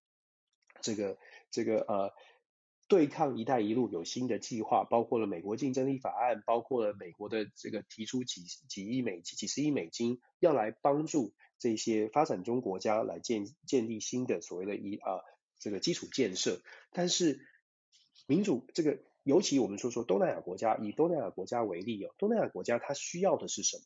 [0.82, 1.18] 这个
[1.50, 2.12] 这个呃
[2.88, 15.10] 对抗“一带一路”有新的计划，包括了美国竞争力法案，包括了美国的这个提出几几亿美几十亿美金，要来帮助这些发展中国家来建建立新的所谓的“一”啊。
[15.64, 16.60] 这个基础建设，
[16.92, 17.40] 但是
[18.28, 23.84] 民主这个，尤其我们说说东南亚国家，以东南亚国家为例哦，东南亚国家它需要的是什么？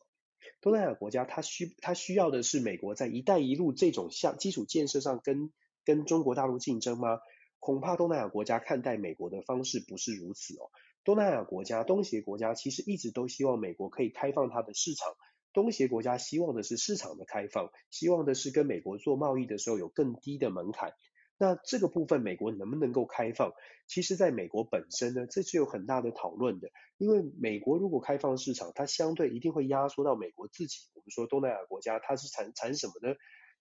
[0.59, 5.51] 东南亚国家它需它需要的是美国在“一带一路”这种像基础建设上跟
[5.85, 7.19] 跟中国大陆竞争吗？
[7.59, 10.71] 恐怕东南亚国家看待美国的方式不是如此哦。
[11.03, 15.13] 东南亚国家、东协国家其实一直都希望美国可以开放它的市场。
[15.53, 20.93] 东协国家希望的是市场的开放，希望的是跟美国做贸易的时候有更低的门槛。
[21.39, 23.53] 那这个部分，美国能不能够开放？
[23.87, 26.69] 其实，在美国本身呢，这是有很大的讨论的。
[26.97, 30.89] 因为美国如果开放市场，它相对一定会压缩到美国自己。
[30.95, 33.15] 我们说东南亚国家，它是产产什么呢？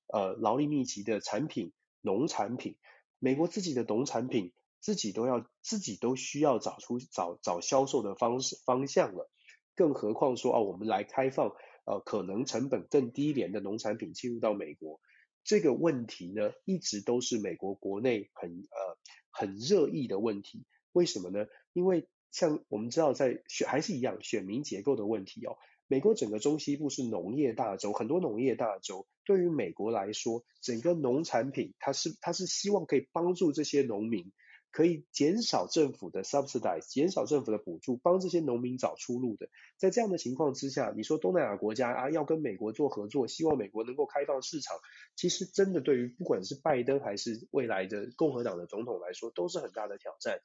[0.09, 2.77] 呃，劳力密集的产品，农产品。
[3.19, 9.31] 美国自己的农产品，自己都要自己都需要找出找找销售的方式方向了。
[9.75, 11.53] 更何况说啊，我们来开放
[11.85, 14.99] 呃，可能成本更低廉的农产品进入到美国。
[15.47, 18.99] 这个问题呢，一直都是美国国内很呃
[19.31, 20.67] 很热议的问题。
[20.93, 21.47] 为什么呢？
[21.73, 25.57] 因为像我们知道，在选还是一样选民结构的问题哦。
[25.87, 34.33] 美国整个中西部是农业大州，很多农业大州对于美国来说，整个农产品它是它是希望可以帮助这些农民。
[34.77, 39.49] 可以减少政府的 subsidize，减少政府的补助，帮这些农民找出路的。
[39.79, 44.77] 在这样的情况之下，你说东南亚国家啊要跟美国做合作，希望美国能够开放市场，
[45.15, 50.41] 其实真的对于不管是拜登还是未来的共和党的总统来说，都是很大的挑战。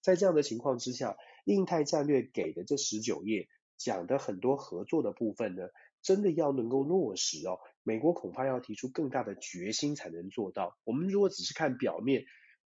[0.00, 5.64] 在这样的情况之下，印太战略给的这十九页讲的很多合作的部分呢，
[6.00, 10.74] 真的要能够落实哦，美国恐怕要提出更大的决心才能做到。
[10.84, 12.24] 我们如果只是看表面。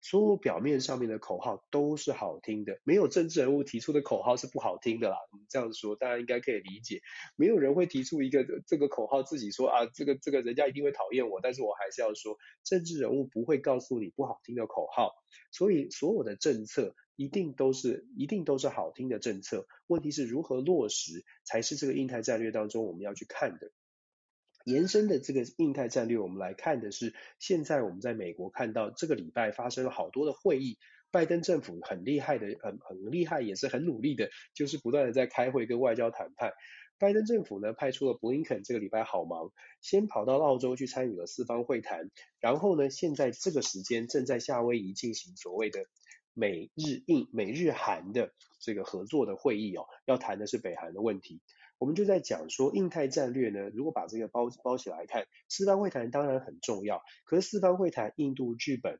[0.09, 5.17] 所有表面上面的口号都是好听的，没有政治人物提出的口号是不好听的啦。
[5.33, 7.01] 我们这样说，大家应该可以理解。
[7.35, 15.11] 没有人会提出一个这个口号，自己说啊，这个这个人家一定会讨厌我，但是我还是要说，政治人物不会告诉你不好听的口号。
[15.51, 23.73] 所以所有的政策一定都是一定都是好听的政策，问题是如何落实才是这个印太战略当中我们要去看的。
[24.67, 30.77] 延伸的这个印太战略，我们来看的是，现在我们在美国看到这个礼拜发生了好多的会议，
[31.13, 36.53] 拜登政府很厉害的，很很厉害，也是很努力的，就是不断的在开会跟外交谈判。
[36.99, 45.85] 拜登政府呢，派出了布林肯，这个礼拜好忙，先跑到澳洲去参与了四方会谈，然后呢，现在这个时间正在夏威夷进行所谓的
[46.35, 51.41] 美日印美日韩的这个合作的会议哦，要谈的是北韩的问题。
[51.79, 57.03] 我们就在讲说，印太战略呢，如果把这个包包起来看，四方会谈当然很重要。
[57.25, 58.99] 可是四方会谈，印度、日本、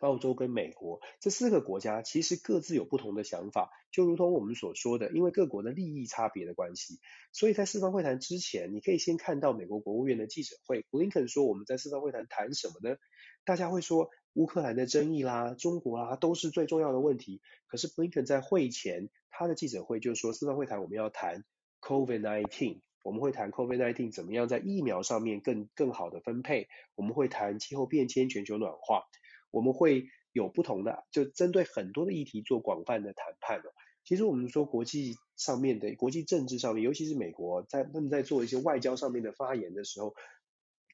[0.00, 3.70] 澳洲跟美国这四个国家，其实各自有不同的想法。
[3.92, 6.98] 就如同我们所说的，因为各国的利益差别的关系，
[7.32, 12.96] 所以在四方会谈之前，你可以先看到美国国务院的记者会，布林肯说我们在四方会谈谈什么呢？
[13.44, 17.40] 大家会说乌克兰的争议啦、中国啦，都是最重要的问题。
[17.68, 21.44] 可是布林肯在会前他的记者会就说，四方会谈我们要谈。
[21.86, 29.04] COVID-19，我们会谈 COVID-19 怎么样在疫苗上面更更好的分配，我们会谈气候变迁、全球暖化，
[29.52, 33.62] 我们会有不同的，就针对很多的议题做广泛的谈判。
[34.02, 40.16] 其实我们说国际上面的国际政治上面，尤其是美国在他们在做一些外交上面的发言的时候，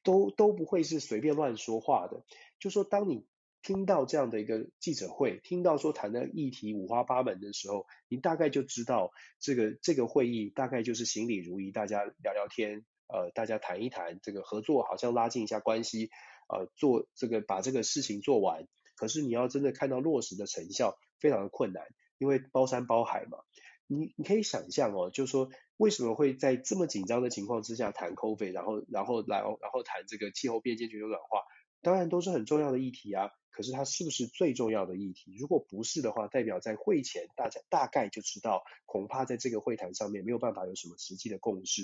[0.03, 2.23] 都都不会是随便乱说话的。
[2.59, 3.25] 就说当你。
[3.63, 16.09] 听到这样的一个记者会，听到说谈的议题五花八门的时候，你大概就知道这个这个会议大概就是行礼如仪，大家聊聊天，呃，大家谈一谈这个合作，好像拉近一下关系，
[16.49, 18.67] 呃，做这个把这个事情做完。
[18.95, 21.83] 可是你要真的看到落实的成效，非常的困难，
[22.17, 23.39] 因为包山包海嘛。
[23.87, 31.39] 你你可以想象哦，就是说为什么会在这么紧张的情况之下谈 COVID，然后然后来然后谈这个气候变迁、全球暖化，
[31.83, 33.29] 当然都是很重要的议题啊。
[33.51, 35.35] 可是它是不是最重要的议题？
[35.37, 41.83] 如果不是的话，代表在会前大家大概就知道，恐怕在这个会谈上面没有办法有什么实际的共识。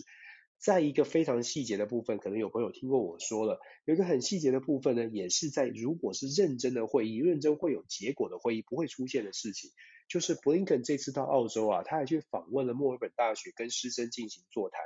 [0.57, 9.69] 在一个非常细节的部分，可能有朋友听过我说了，有一个很细节的部分呢，也是在如果是认真的会议、认真会有结果的会议不会出现的事情，
[10.07, 14.81] 就是布林肯这次到澳洲啊，他还去访问了墨尔本大学，跟师生进行座谈。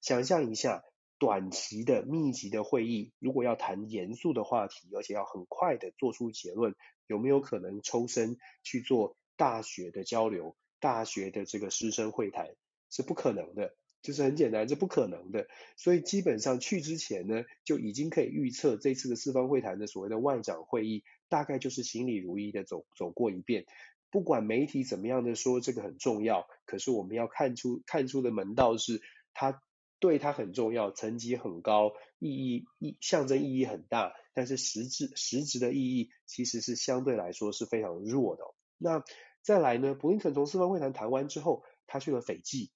[0.00, 0.84] 想象一下。
[1.18, 6.74] 短期的密集的会议，如果要谈严肃的话题，而且要很快的做出结论，
[7.06, 10.56] 有没有可能抽身去做大学的交流？
[10.78, 12.54] 大学的这个师生会谈
[12.90, 15.48] 是不可能的，就是很简单，是不可能的。
[15.76, 23.64] 所以基本上去之前呢，就已经可以预测这次的四方会谈的所谓的外长会议，大概就是行礼如仪的走走过一遍。
[24.10, 29.00] 不管媒体怎么样的说这个很重要，可是我们要看出看出的门道是
[29.32, 29.62] 它。
[29.98, 38.44] 对它很重要，层级很高，意义意象征意义很大，但是实质实质的意义其实是相对来说是非常弱的。
[38.78, 39.02] 那
[39.42, 42.70] 再来呢，布林肯从四方会谈谈完之后，他去了斐济，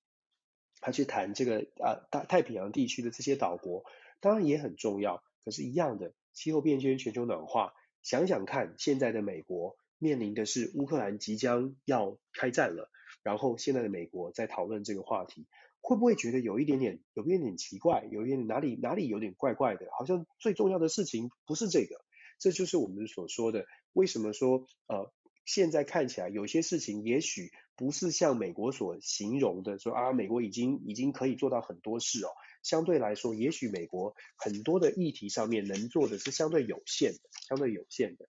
[0.80, 3.84] 他去谈这个啊大太平洋地区的这些岛国，
[4.20, 5.22] 当然也很重要。
[5.44, 12.90] 可是，一样的气候变迁、全球暖化，想想看，现在的美国面临的是乌克兰即将要开战了，
[13.22, 15.46] 然后现在的美国在讨论这个话题。
[15.80, 22.04] 会不会觉得有一点点有一点点奇怪，有一点哪里哪里有点怪怪的，好像最重要的事情不是这个，
[22.38, 25.12] 这就是我们所说的为什么说呃
[25.44, 32.28] 现在看起来有些事情也许不是像美国所形容的说啊，美国已经已经可以做到很多事哦，
[32.62, 37.18] 相对来说，也许美国很多的议题上面能做的是相对有限的，
[37.48, 38.28] 相对有限的。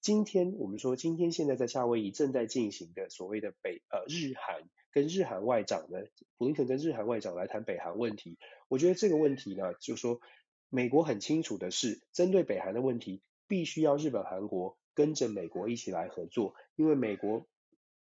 [0.00, 4.62] 今天我们说，今天现在在夏威夷正在进行的所谓的北呃日韩
[4.92, 5.98] 跟日韩外长呢，
[6.36, 8.38] 布林肯跟日韩外长来谈北韩问题。
[8.68, 10.20] 我觉得这个问题呢，就是说
[10.68, 17.46] 美国很清楚的是，针对北韩的问题，必须要日本韩国跟着美国一起来合作，因为美国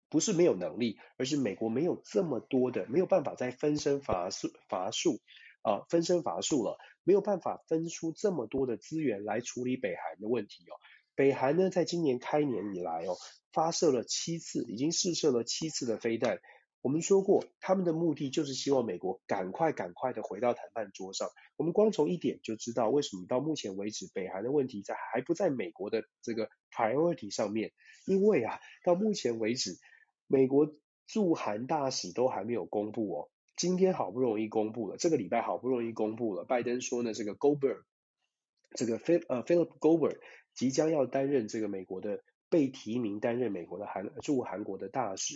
[0.09, 5.19] 不是没有能力，而是美国没有这么多的，没有办法再分身乏术乏术
[5.61, 10.73] 啊，分身乏术了，没有办法分出这么多的资源来处理北韩的问题哦。
[11.13, 13.17] 北韩呢，在今年开年以来哦，
[13.51, 16.39] 发射了七次，已经试射了七次的飞弹。
[16.81, 21.29] 我们说过，他们的目的就是希望美国赶快、赶快的回到谈判桌上。
[21.57, 27.71] 我们光从一点就知道，为什么到目前为止，北韩的问题在还不在美国的这个 priority 上面？
[28.05, 29.77] 因为啊，到目前为止，
[30.27, 30.73] 美国
[31.07, 33.29] 驻韩大使都还没有公布哦。
[33.55, 37.83] 今天好不容易公布了，这个礼拜好不容易公布了，拜登说呢，这个 Goldberg，
[38.75, 40.17] 这个菲呃 Philip Goldberg。
[40.55, 45.35] 即将要担任这个美国的被提名担任美国的韩驻韩国的大使，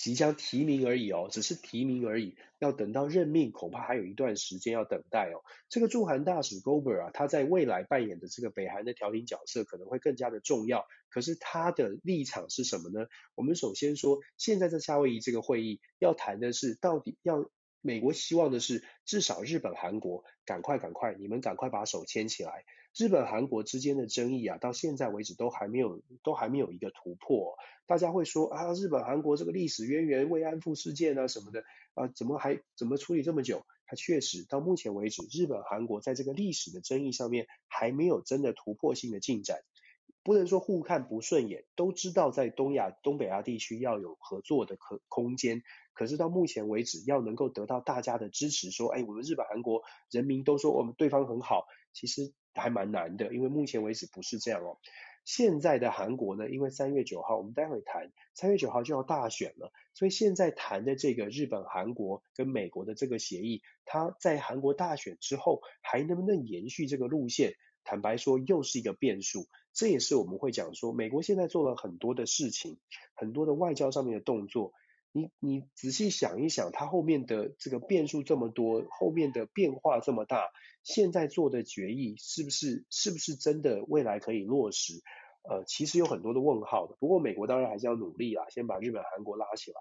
[0.00, 5.44] 即将提名而已哦，只是提名而已，要等到任命恐怕还有一段时间要等待哦。
[5.68, 10.86] 这个驻韩大使 Gober 啊，他在未来扮演的这个北韩的调停角色可能会更加的重要。
[11.10, 13.08] 可是他的立场是什么呢？
[13.34, 17.50] 我们首先说，现在在夏威夷这个会议要谈的是到底要。
[17.82, 22.66] 美国希望的是，至少日本、韩国赶快、赶快，你们赶快把手牵起来。
[22.96, 27.56] 日本、韩国之间的争议啊，到现在为止都还没有，都还没有一个突破。
[27.86, 31.64] 大家会说啊，日本、韩国这个历史渊源、慰安妇事件啊什么的
[31.94, 33.64] 啊，怎么还怎么处理这么久？
[33.86, 39.62] 它确实到目前为止，日本、韩国在这个历史的争议上面还没有真的突破性的进展。
[40.22, 45.62] 不能说互看不顺眼，都知道在东亚、东北亚地区要有合作的可空间。
[45.94, 54.78] 可是到目前为止，要能够得到大家的支持，说，哎，我们日本、韩国人民都说我们对方很好，其实还蛮难的，因为目前为止不是这样哦。
[55.24, 67.54] 现在的韩国呢，因为三月九号，我们待会谈，三月九号就要大选了，所以现在谈的这个日本、韩国跟美国的这个协议，它在韩国大选之后还能不能延续这个路线？
[67.84, 69.46] 坦白说，又是一个变数。
[69.72, 72.78] 这也是我们会讲说，美国现在做了很多的事情，
[73.14, 74.72] 很多的外交上面的动作。
[75.12, 80.50] 你你仔细想一想，它后面的这个变数这么多，后面的变化这么大，
[80.82, 84.94] 现在做的决议是不是是不是真的未来可以落实？
[85.42, 86.96] 呃，其实有很多的问号的。
[87.00, 89.80] 不过美国当然还是要努力啦，先把日本、韩国拉起来。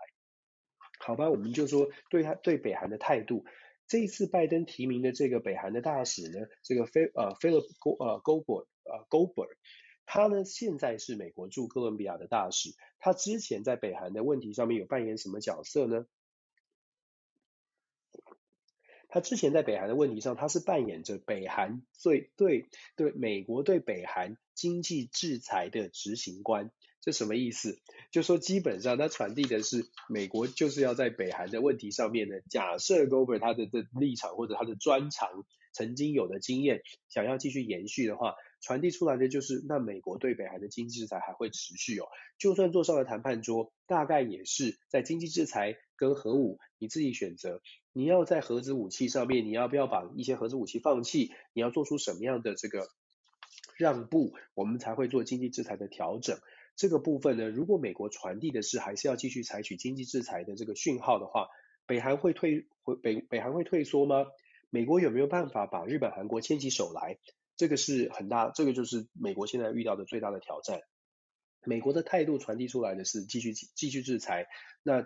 [0.99, 3.45] 好吧，我们就说对他对北韩的态度。
[3.87, 9.49] 这一次拜登提名的这个北韩的大使呢，这个菲呃 Philip Go 呃 Goldberg 呃 Goldberg，
[10.11, 16.07] 他呢现在是美国驻哥伦比亚的大使，他之前在北韩的问题上面有扮演什么角色呢？
[19.07, 26.71] 他之前在北韩的问题上，他是扮演着北韩最对对美国对北韩经济制裁的执行官。
[27.01, 27.77] 这什么意思？
[28.11, 42.05] 就说基本上，他传递的是美国就是要在北韩的问题上面呢，假设 Goldberg 他的的立场或者他的专长曾经有的经验，想要继续延续的话，传递出来的就是，那美国对北韩的经济制裁还会持续哦。
[42.37, 47.61] 就算坐上了谈判桌，大概也是在经济制裁跟核武，你自己选择，
[47.93, 51.31] 你要在核子武器上面，你要不要把一些核子武器放弃？
[51.53, 52.87] 你要做出什么样的这个
[53.77, 56.39] 让步，我们才会做经济制裁的调整。
[56.75, 61.47] 这个部分呢，如果美国传递的是还是要继续采取经济制裁的这个讯号的话，
[61.85, 64.25] 北韩会退会北北韩会退缩吗？
[64.69, 67.17] 美国有没有办法把日本、韩国牵起手来？
[67.59, 70.79] 这个是很大，这个就是美国现在遇到的最大的挑战。
[71.65, 74.47] 美国的态度传递出来的是继续继续制裁，
[74.81, 75.05] 那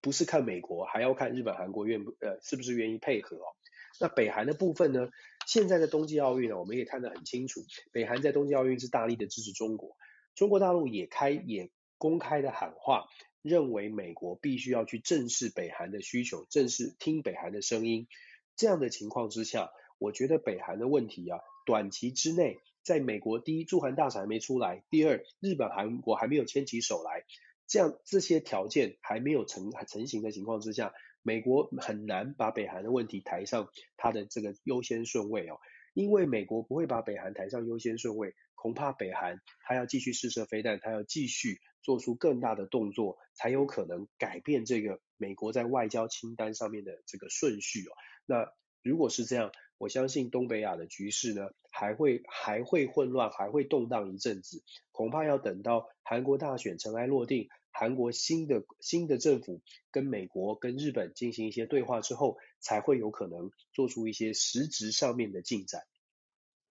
[0.00, 3.56] 不是看美国，还要看日本、韩国愿不呃是不是愿意配合哦。
[4.00, 5.08] 那北韩的部分呢？
[5.48, 7.60] 现在的冬季奥运呢，我们也看得很清楚，
[7.90, 9.96] 北韩在冬季奥运是大力的支持中国。
[10.36, 13.06] 中国大陆也开也公开的喊话，
[13.42, 18.06] 认为美国必须要去正视北韩的需求，正视听北韩的声音。
[18.54, 27.24] 这样的情况之下，我觉得北韩的问题啊，短期之内，在美国第一驻韩大使还没出来，第二日本韩国还没有牵起手来，
[27.66, 30.92] 这样这些条件还没有成成型的情况之下，
[31.22, 35.58] 美国很难把北韩的问题抬上它的这个优先顺位哦，
[35.94, 38.34] 因为美国不会把北韩抬上优先顺位。
[38.54, 47.92] 恐怕北韩他要继续试射飞弹，他要继续做出更大的动作，才有可能改变这个美国在外交清单上面的这个顺序哦。
[48.24, 48.50] 那
[48.82, 54.62] 如果是这样，我相信东北亚的局势呢，还会还会混乱，还会动荡一阵子，
[54.92, 59.60] 恐怕要等到韩国大选尘埃落定，韩国新的新的政府
[59.90, 65.82] 跟美国跟日本进行一些对话之后，才会有可能做出一些实质上面的进展。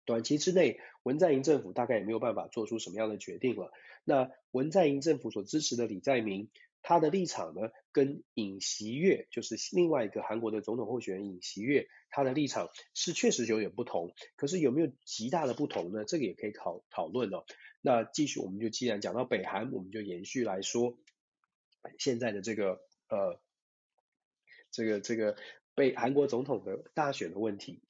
[0.05, 3.71] 短期之内，文在寅政府大概也没有办法做出什么样的决定了。
[4.03, 6.49] 那文在寅政府所支持的李在明，
[6.83, 14.13] 他的立场呢，跟尹锡悦，就是另外一个韩国的总统候选人尹锡悦，他的立场是确实有点不同。
[14.35, 16.03] 可是有没有极大的不同呢？
[16.05, 17.45] 这个也可以讨讨论哦。
[17.81, 20.97] 那继续，我们就既然讲到北韩，我们就延续来说
[21.97, 23.39] 现在的这个呃，
[24.69, 25.37] 这个这个
[25.75, 27.81] 被韩国总统的大选的问题。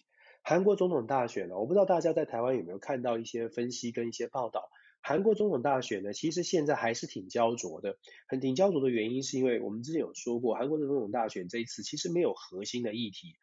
[0.44, 4.70] 韩国总统大选呢，我不知道大家在台湾有没有看到一些分析跟一些报道。
[5.06, 7.98] 韩国总统大选呢，其实现在还是挺焦灼的。
[8.26, 13.36] 很挺焦灼的原因是因为我们之前有说过，韩国的总统大选这一次其实没有核心的议题。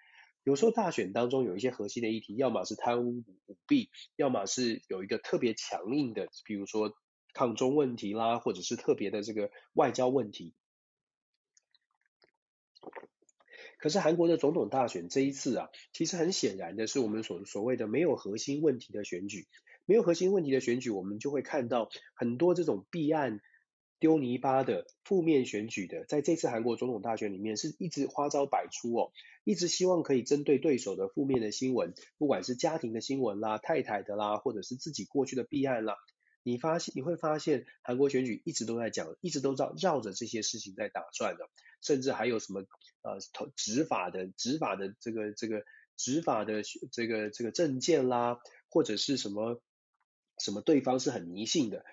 [0.42, 6.94] 有时候大选当中有一些核心的议题，要么是贪污舞弊，要么是有一个特别强硬的，比如说
[7.34, 10.54] 抗中问题啦，或者是特别的这个外交问题。
[13.76, 19.46] 可是韩国的总统大选这一次啊，其实很显然的是我们所所谓的没有核心问题的选举，
[19.90, 23.40] 没有核心问题的选举，我们就会看到很多这种弊案
[23.98, 29.10] 丢泥巴的负面选举的，在这次韩国总统大选里面是一直花招百出哦，
[29.42, 35.96] 一直希望可以针对对手的负面的新闻，不管是家庭的新闻啦、太太的啦，或者是自己过去的弊案啦。
[36.44, 41.50] 你发现你会发现，韩国选举一直都在讲，一直都绕绕着这些事情在打转的，
[41.82, 42.60] 甚至还有什么
[43.02, 43.18] 呃
[43.56, 45.64] 执法的执法的这个这个
[45.96, 46.62] 执法的
[46.92, 48.38] 这个这个证件啦，
[48.70, 49.60] 或者是什么
[50.40, 51.84] 什么对方是很迷信的，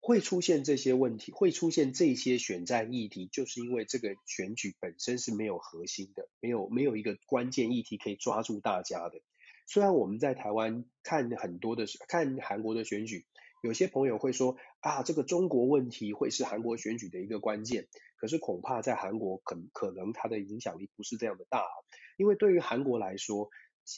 [0.00, 9.22] 会出现这些问题，会出现这些选战议题，就是因为这个选举本身是没有核心的，没有没有一个关键议题可以抓住大家的。
[9.66, 13.24] 虽然我们在台湾看很多的看韩国的选举。
[13.62, 17.88] 有些朋友会说啊，这个中国问题会是韩国选举的一个关键，
[18.18, 21.64] 可是恐怕在韩国可可能它的影响力不是这样的大，
[22.18, 23.48] 因为对于韩国来说，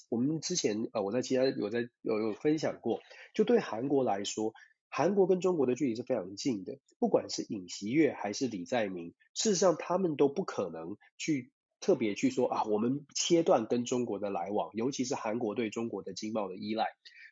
[0.09, 3.01] 我们之前呃我在其他有在有有分享过，
[3.35, 4.55] 就对韩国来说，
[4.89, 16.87] 韩国跟中国的距离是非常近的，不管是尹锡悦还是李在明，事实上他们都不可能去特别去说啊，我们切断跟中国的来往，尤其是韩国对中国的经贸的依赖。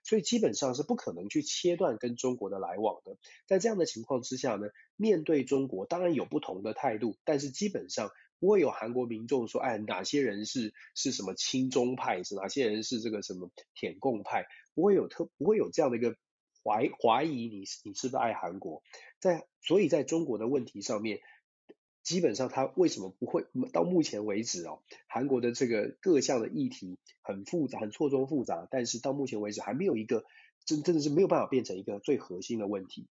[0.07, 3.17] 所以基本上是不可能去切断跟中国的来往的。
[3.47, 8.11] 在这样的情况之下呢，面对中国当然有不同的态度，但是基本上
[8.45, 16.15] 不会有韩国民众说，哎，哪些人是是什么亲中派，是哪些人是这个什么舔共派，不会有特不会有这样的一个
[16.63, 18.83] 怀怀疑你你是不是爱韩国。
[19.19, 21.21] 在所以在中国的问题上面。
[22.03, 24.83] 基本上，他为什么不会到目前为止哦？
[25.07, 30.27] 韩国的这个各项的议题很复杂，很错综复杂，但是到目前为止还没有一个
[30.67, 33.09] 真真的是没有办法变成一个最核心的问题。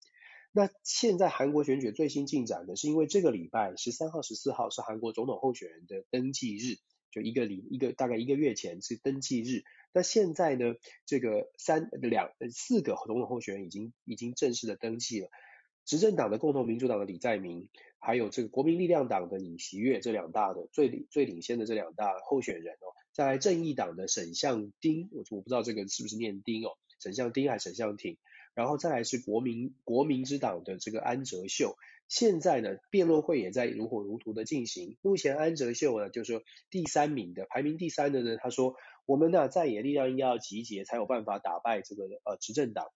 [0.52, 6.78] 那现在韩国选举最新进展呢，是因为这个礼拜十三号、十四号是韩国总统候选人的登记日，
[7.10, 9.62] 就一个礼一个大概一个月前是登记日。
[9.92, 10.74] 那现在呢，
[11.06, 15.28] 这个三两四个总统候选人已经已经正式的登记了。
[15.86, 28.18] 执政党的共同民主党的李在明，还有这个国民力量党的尹锡悦，这两大的最领最领先的这两大候选人哦，再来正义党的沈相丁，我我不知道这个是不是念丁哦，沈相丁还是沈相挺，
[28.54, 31.76] 然后再来是国民国民之党的这个安哲秀，
[32.08, 38.74] 现在呢辩论会也在如火如荼的进行，目前安哲秀呢就是第三名的排名第三的呢，他说
[39.06, 42.86] 我们呢在野力量应该要集结才有办法打败这个呃执政党。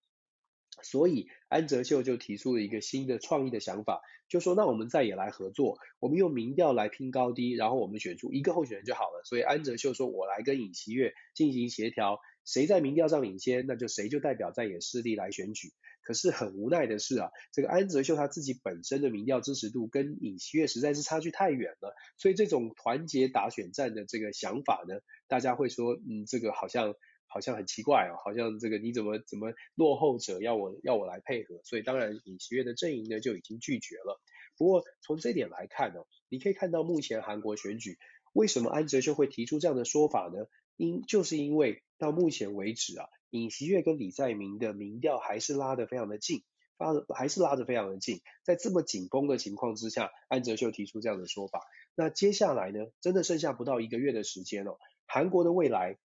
[0.82, 9.22] 所以安哲秀就提出了一个新的创意的想法，就说那我们再也来合作，我们用民调来拼高低，然后我们选出一个候选人就好了。
[9.24, 15.72] 所以安哲秀说，我来跟尹锡悦进行协调，谁在民调上领先，那就谁就代表在野势力来选举。
[16.03, 26.95] 可是很无奈的是啊，这个安哲秀他自己本身的民调支持度跟尹锡悦实在是差距太远了，所以这种团结打选战的这个想法呢，大家会说，嗯，这个好像。
[27.26, 34.20] 好像很奇怪哦，好像这个你怎么怎么落后者要我要我来配合，所以当然尹锡悦的阵营呢就已经拒绝了。
[34.57, 37.99] 不过从这点来看呢，你可以看到目前韩国选举
[38.34, 40.47] 为什么安哲秀会提出这样的说法呢？
[40.76, 46.42] 因就是因为到目前为止啊，尹锡悦跟李在明的民调还是拉得非常的近，
[46.76, 51.62] 拉还是拉得非常的近，在这么紧绷的情况之下，安哲秀提出这样的说法。
[51.94, 54.76] 那接下来呢，真的剩下不到一个月的时间哦，
[55.07, 55.96] 韩国的未来。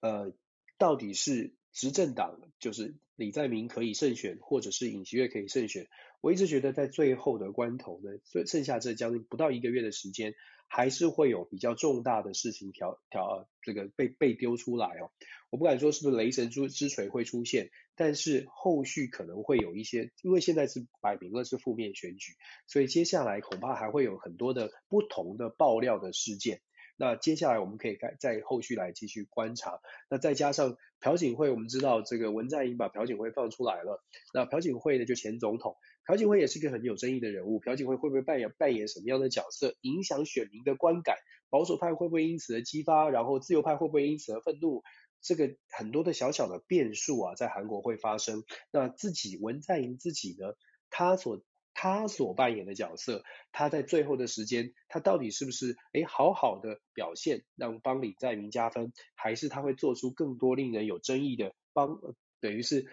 [0.00, 0.32] 呃，
[0.78, 5.86] 到底是执政党就是李在明可以胜选，或者是尹锡悦可以胜选。
[6.20, 10.34] 我一直觉得在最后的关头呢，最剩下这将近不到一个月的时间，
[10.74, 15.12] 还是会有比较重大的事情调调这个被被丢出来哦。
[15.50, 22.32] 我不敢说是不是雷神之之锤会出现，但是后续可能会有一些，因为现在是摆明了是负面选举，
[22.66, 26.62] 所以接下来恐怕还会有很多的不同的爆料的事件。
[26.96, 29.80] 那接下来我们可以再在后续来继续观察。
[30.08, 34.02] 那再加上朴槿惠，我们知道这个文在寅把朴槿惠放出来了。
[34.32, 37.58] 那朴槿惠呢，就前总统，朴槿惠也是一个很有争议的人物。
[37.60, 41.16] 朴槿惠会不会扮演扮演什么样的角色，影响选民的观感？
[41.50, 43.10] 保守派会不会因此而激发？
[43.10, 44.82] 然后自由派会不会因此而愤怒？
[45.20, 48.42] 这个很多的小小的变数啊，在韩国会发生。
[48.72, 50.54] 那自己文在寅自己呢，
[50.90, 51.44] 他所
[51.74, 53.22] 他所扮演的角色，
[53.52, 62.00] 他在最后的时间，他到底是不是诶好好的表现，让帮李在明加分，还是他会做出更多令人有争议的帮，
[62.40, 62.86] 等于是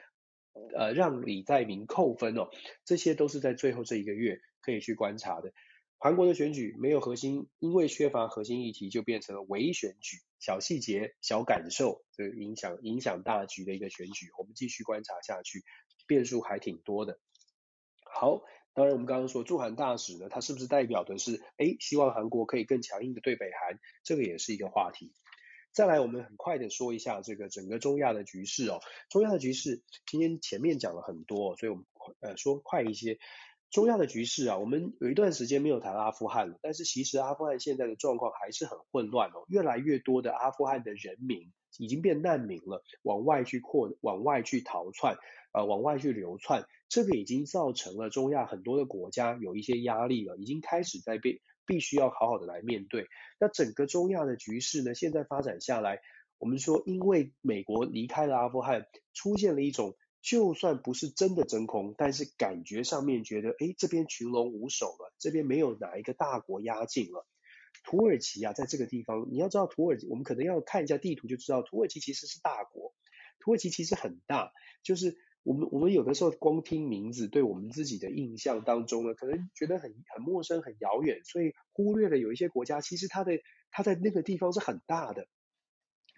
[0.76, 2.50] 呃让李在明扣分哦，
[2.86, 5.54] 这些都是在最后这一个月可以去观察的。
[5.98, 14.28] 韩国的选举没有核心，因为缺乏核心议题，就变成了微选举，小细节、小感受，这影响影响大局的一个选举。
[14.38, 15.64] 我们继续观察下去，
[16.08, 17.20] 变数还挺多的。
[18.04, 18.44] 好。
[18.72, 25.12] 当然，我们刚刚说驻韩大使呢，他是不是代表的是，诶，希望韩国可以更强硬的对北韩，这个也是一个话题。
[25.72, 28.80] 再来，我们很快的说一下这个整个中亚的局势哦。
[29.10, 31.86] 中亚的局势，今天前面讲了很多，所以我们
[32.20, 33.20] 呃说快一些。
[33.72, 45.18] 中亚的局势啊，我们有一段时间没有谈阿富汗了，但是其实阿富汗现在的状况还是很混乱哦，越来越多的阿富汗的人民已经变难民了，往外去扩，往外去逃窜。
[45.52, 53.06] 呃，往外去流窜，这个已经造成了中亚很多的国家有一些压力了，已经开始在被必须要好好的来面对。
[53.40, 56.02] 那整个中亚的局势呢，现在发展下来，
[56.40, 67.28] 我们说因为美国离开了阿富汗，出现了一种就算不是真的真空，但是感觉上面觉得，哎，这边群龙无首了，这边没有哪一个大国压境了。
[67.84, 72.96] 土耳其啊，在这个地方，你要知道土耳其，我们可能要看一下地图就知道，土耳其其实是大国，
[73.40, 74.52] 土耳其其实很大，
[74.82, 75.16] 就是。
[75.44, 83.40] 我们我们有的时候光听名字，对我们自己的印象当中呢，可能觉得很很陌生、很遥远，所以忽略了有一些国家，其实它的
[83.72, 85.28] 它在那个地方是很大的。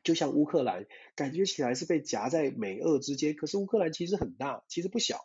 [0.04, 5.20] 就像乌克兰，感觉起来是被夹在美俄之间，可是乌克兰其实很大，其实不小。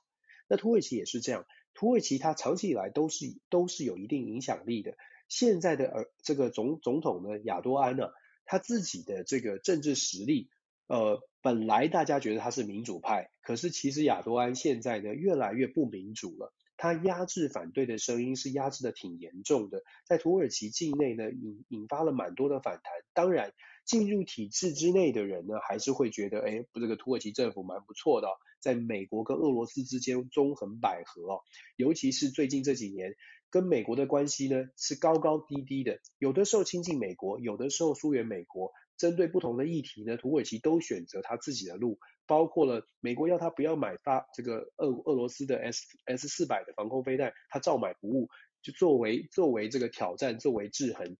[0.49, 4.95] 那土耳其也是这样，土耳其它长期以来都是都是有一定影响力的。
[5.29, 8.11] 现在的呃这个总总统呢，亚多安呢，
[8.45, 10.51] 他自己的这个政治实力。
[10.87, 16.53] 呃，本来大家觉得他是民主派，可是其实亚多安现在呢越来越不民主了。
[16.79, 22.93] 他压制反对的声音是压制的挺严重的，在土耳其境内呢引引发了蛮多的反弹。
[23.15, 23.55] 当然，
[23.87, 28.29] 进入体制之内的人呢还是会觉得，哎，这个土耳其政府蛮不错的，
[28.61, 31.41] 在美国跟俄罗斯之间纵横捭阖哦。
[31.77, 33.15] 尤其是最近这几年，
[33.49, 38.73] 跟美国的关系呢是高高低低的，有的时候亲近美国，有的时候疏远美国。
[38.97, 48.29] 针对不同的议题呢，土耳其都选择他自己的路，包括了美国要他不要买发这个俄俄罗斯的 S S 四百的防空飞弹，他照买不误，
[48.63, 51.17] 就作为作为这个挑战，作为制衡。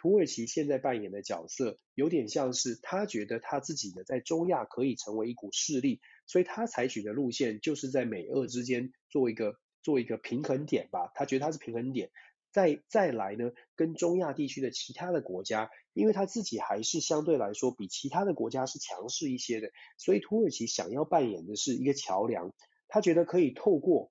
[0.00, 12.10] 土耳其现在扮演的角色，有点像是他觉得他自己呢在中亚可以成为一股势力，所以他采取的路线就是在美俄之间做一个做一个平衡点吧，他觉得他是平衡点。
[12.58, 22.52] 再再来呢，跟中亚地区的其他的国家，因为他自己还是相对来说比其他的国家是强势一些的，所以土耳其想要扮演的是一个桥梁，
[22.88, 24.10] 他觉得可以透过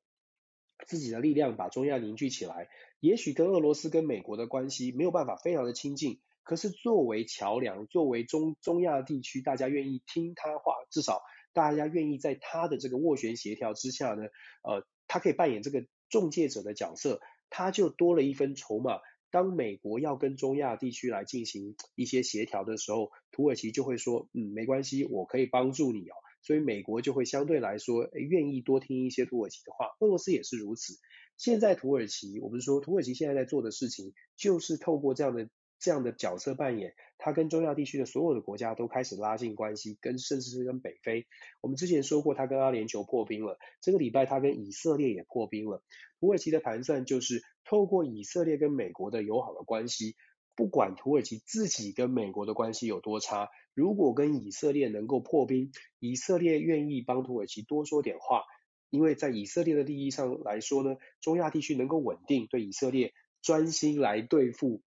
[0.85, 2.69] 自己的力量把中亚凝聚起来。
[3.01, 11.21] 也许跟俄罗斯跟美国的关系没有办法非常的亲近，可是作为桥梁，作为中中亚地区大家愿意听他话，至少
[11.51, 14.23] 大家愿意在他的这个斡旋协调之下呢，
[14.63, 17.19] 呃，他可以扮演这个中介者的角色。
[17.49, 18.99] 他就多了一分筹码。
[19.29, 29.87] 当美国要跟中亚地区来进行一些协调的时候，土耳其就会说：“嗯，没关系，我可以帮助你哦。”所以美国就会相对来说，诶，愿意多听一些土耳其的话。
[29.99, 30.93] 俄罗斯也是如此。
[31.35, 35.49] 现在土耳其，我们说土耳其现在在做的事情，就是透过这样的。
[35.79, 41.25] 这样的角色扮演，他跟中亚地区的所有的国家都开始拉近关系，跟甚至是跟北非。
[41.61, 45.83] 我们之前说过，他跟阿联酋破冰了，这个礼拜他跟以色列也破冰了。
[46.19, 50.15] 土耳其的盘算就是透过以色列跟美国的友好的关系，
[50.55, 58.43] 不管土耳其自己跟美国的关系有多差，如果跟以色列能够破冰，以色列愿意帮土耳其多说点话，
[58.89, 64.81] 因为在以色列的利益上来说呢，中亚地区能够稳定，对以色列专心来对付。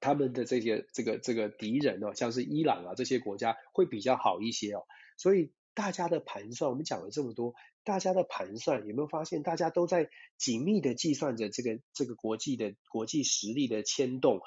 [0.00, 4.86] 他们的这些这个这个敌人哦，像是伊朗啊这些国家会比较好一些哦，
[5.16, 14.40] 所以大家的盘算，我们讲了这么多，大家的盘算有没有发现，大家都在紧密的计算着这个这个国际的国际实力的牵动，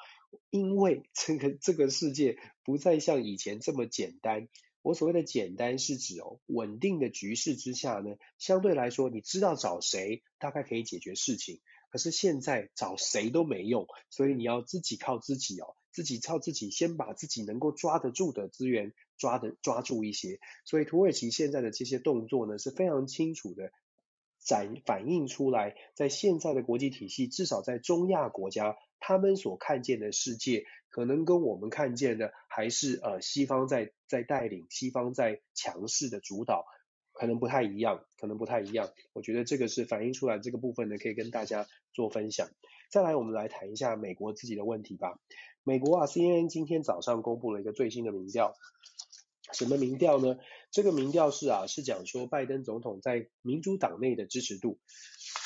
[0.50, 4.48] 因为这个这个世界不再像以前这么简单。
[4.82, 11.60] 我所谓的简单是指哦，稳定的局势之下呢，相对来说，你知道找谁大概可以解决事情。
[11.92, 20.40] 可是现在找谁都没用，所以你要自己靠自己哦，自己靠自己，先把自己能够抓得住的资源抓得抓住一些。
[20.64, 23.72] 所以土耳其现在的这些动作呢，是非常清楚的
[24.42, 36.64] 展反映出来，在现在的国际体系，至少在中亚国家，他们所看见的世界，可能跟我们看见的还是呃西方在在带领，西方在强势的主导。
[37.22, 38.90] 可能不太一样，可能不太一样。
[39.12, 42.48] 我觉得这个是反映出来这个部分呢，可以跟大家做分享。
[42.90, 45.20] 再来，我们来谈一下美国自己的问题吧。
[45.62, 48.54] 美国啊，CNN 今天早上公布了一个最新的民调，
[49.52, 50.36] 什么民调呢？
[50.72, 54.80] 这个民调是啊，是讲说拜登总统在民主党内的支持度。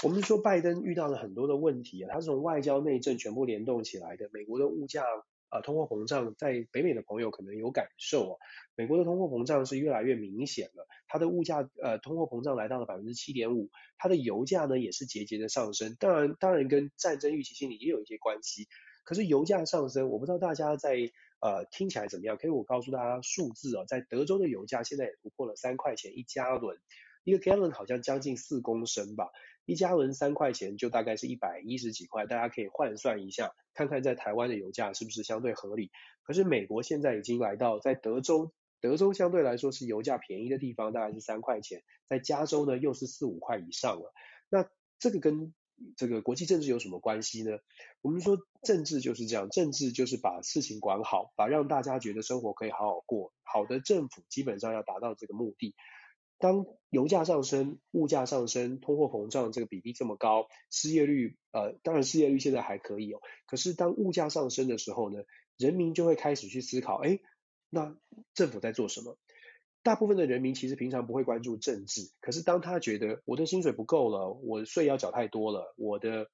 [0.03, 4.31] 我们说拜登遇到了很多的问题啊，他是从外交内政全部联动起来的。
[4.33, 5.05] 美国的物价。
[5.49, 8.39] 啊，通货膨胀在北美的朋友可能有感受哦。
[8.75, 15.97] 美国的通货膨胀是越来越明显了，它的物价呃，通货膨胀来到了百分之七点五，它的油价呢也是节节的上升。
[16.01, 18.69] 当然，当然跟战争预期心理也有一些关系。
[19.05, 20.97] 可是油价上升，我不知道大家在
[21.41, 22.37] 呃听起来怎么样？
[22.37, 26.77] 可以我告诉大家数字哦，在德州的油价现在也突破了三块钱一加仑，
[27.23, 29.31] 一个加仑好像将近四公升吧。
[29.67, 35.91] 一加仑三块钱，就大概是一百一十几块，大家可以换算一下，看看在台湾的油价是不是相对合理。
[36.23, 44.15] 可是美国现在已经来到在德州，德州相对来说是油价便宜的地方，大概是三块钱，在加州呢又是四五块以上了。
[44.49, 44.67] 那
[44.99, 45.53] 这个跟
[45.97, 47.59] 这个国际政治有什么关系呢？
[48.03, 55.75] 我们说政治就是这样，政治就是把事情管好，把让大家觉得生活可以好好过，好的政府基本上要达到这个目的。
[56.39, 63.21] 当油价上升、物价上升、通货膨胀这个比例这么高，失业率呃，当然失业率现在还可以哦。
[63.47, 65.23] 可是当物价上升的时候呢，
[65.57, 67.19] 人民就会开始去思考，哎，
[67.71, 67.97] 那
[68.35, 69.19] 政府在做什么？
[69.83, 76.29] 大部分的人民其实平常不会关注政治，可是当他觉得我的薪水不够了，我税要缴太多了，我的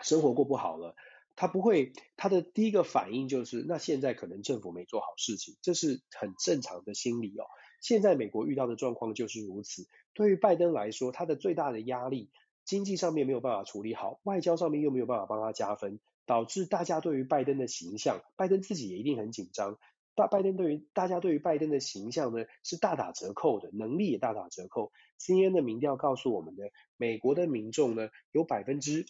[0.00, 0.94] 生活过不好了，
[1.34, 7.44] 他不会，他的第一个反应就是，那现在可能政府没做好事情，这是很正常的心理哦。
[7.80, 9.86] 现在美国遇到的状况就是如此。
[10.14, 12.30] 对于拜登来说，他的最大的压力，
[12.64, 19.78] 经济上面没有办法处理好，外交上面又没有办法帮他加分，导致大家对于拜登的形象，拜登自己也一定很紧张。
[20.14, 24.90] 大拜登对于大家对于拜登的形象呢，是大打折扣的，能力也大打折扣。
[25.20, 29.06] CNN 的民调告诉我们的，美国的民众呢，有百分之，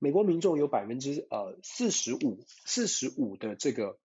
[0.00, 3.98] 美国民众有百分之呃四十五，四十五的这个。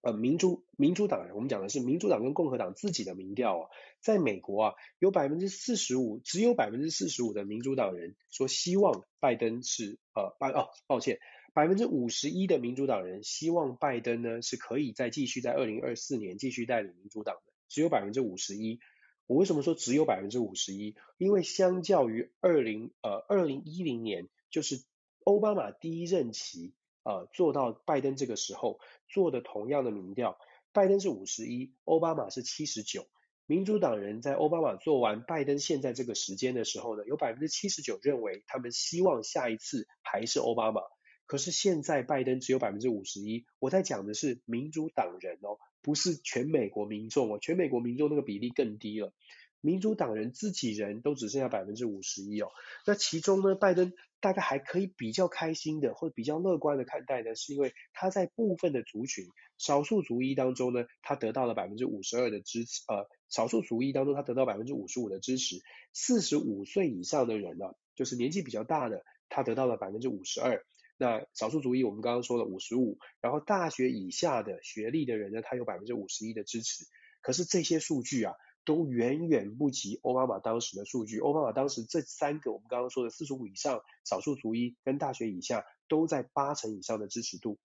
[0.00, 3.68] 呃，民主民主党人，我们讲的是民主党跟共和党自己的民调啊，
[4.00, 11.18] 在美国啊，有百分之四十五，只有百分之四十五的民主党人说希望拜登是呃拜哦，抱歉，
[11.52, 18.78] 百分之五十一的民主党人希望拜登呢是可以再继续在二零二四年继续带领民主党的，只有百分之五十一。
[19.26, 20.94] 我为什么说只有百分之五十一？
[21.18, 24.80] 因为相较于二零呃二零一零年，就是
[25.24, 26.72] 奥巴马第一任期。
[27.08, 30.38] 呃，做到拜登这个时候做的同样的民调，
[30.74, 33.06] 拜登是五十一，奥巴马是七十九。
[33.46, 40.82] 民主党人在奥巴马做完拜登现在这个时间的时候呢，有百分之七十九认为他们希望下一次还是奥巴马。
[41.24, 43.46] 可是现在拜登只有百分之五十一。
[43.58, 49.14] 我在讲的是民主党人哦，不是全美国民众哦，全美国民众那个比例更低了。
[49.60, 52.48] 民主党人自己人都只剩下百分之五十一哦，
[52.86, 59.26] 那其中呢，拜登大概还可以比较开心的或者比较乐观的看待呢，是因为他在部分的族群
[59.58, 65.56] 少数族裔当中呢，他得到了百分之五十二的支持，呃，少数族裔当中他得到百分之五十五的支持，
[65.92, 70.64] 四十五岁以上的人呢，就是年纪比较大的，他得到了百分之五十二，
[70.96, 76.84] 那少数族裔我们刚刚说了五十五，然后大学以下的学历的人呢，他有百分之五十一的支持，
[77.22, 78.34] 可是这些数据啊。
[78.68, 81.20] 都远远不及奥巴马当时的数据。
[81.20, 87.58] 奥巴马当时这三个我们刚刚说的四十五以上、少数族裔跟大学以下都在八成以上的支持度。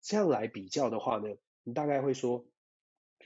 [0.00, 1.28] 这样来比较的话呢，
[1.62, 2.44] 你大概会说，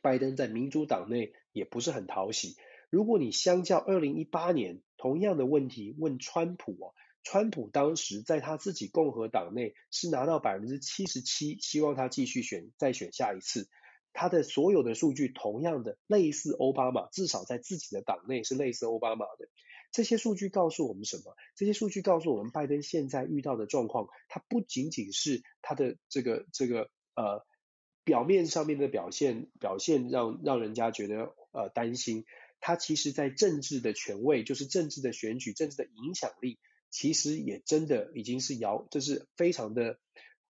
[0.02, 2.54] 拜登在民主党内也不是很讨喜。
[2.90, 6.92] 如果你相较二零一八年同样的问题问川普哦，
[7.22, 13.70] 川普当时在他自己共和党内是拿到百分之七十七，希望他继续选再选下一次。
[14.16, 19.48] 他的所有的数据同样的类似奥巴马，至少在自己的党内是类似奥巴马的。
[19.92, 21.36] 这些数据告诉我们什么？
[21.54, 27.44] 这些数据告诉我们，拜登现在遇到的状况，他不仅仅是他的这个这个呃
[28.04, 32.24] 表面上面的表现，表现让让人家觉得呃担心，
[32.58, 36.58] 他其实在政治的权位，就是政治的选举、政治的影响力，
[36.90, 39.98] 其实也真的已经是摇，就是非常的，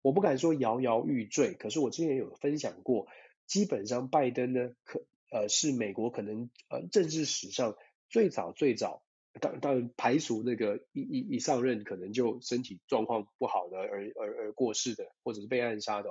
[0.00, 3.08] 我不敢说摇摇欲坠，可是我之前有分享过，
[3.54, 7.76] 基本上拜登呢，可呃是美国可能呃政治史上
[8.08, 9.04] 最早最早。
[9.40, 16.10] 当当然排除那个一一一上任可能就身体状况不好的而而而过世的，或者是被暗杀的，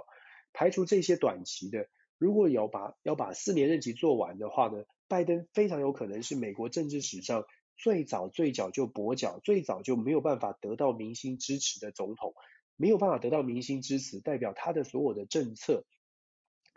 [0.53, 7.43] 排除这些短期的，如果要把要把四年任期做完的话呢，拜登非常有可能是美国政治史上
[7.75, 12.33] 最早最早就跛脚，最早就没有办法得到民心支持的总统，
[12.77, 15.83] 没有办法得到民心支持，代表他的所有的政策。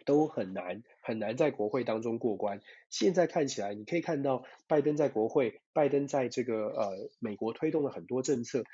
[0.06, 2.62] 都很难很难在国会当中过关。
[2.88, 8.64] 现在看起来，你可以看到拜登在国会，拜登在这个呃美国推动了很多政策，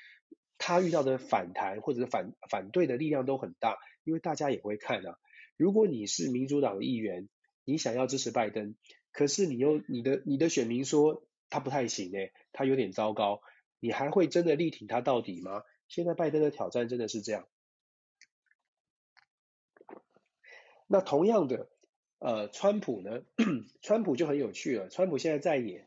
[0.59, 5.18] 他遇到的反弹或者反反对的力量都很大，因为大家也会看啊。
[5.57, 7.28] 如果你是民主党的议员，
[7.64, 8.76] 你想要支持拜登，
[9.11, 13.41] 可是你又你的你的选民说他不太行诶，他有点糟糕，
[13.80, 15.62] 你还会真的力挺他到底吗？
[15.89, 17.47] 现在拜登的挑战真的是这样。
[20.93, 21.70] 那同样的，
[22.18, 23.22] 呃，川普呢？
[23.80, 24.90] 川普就很有趣了。
[24.90, 25.86] 川普现在在野，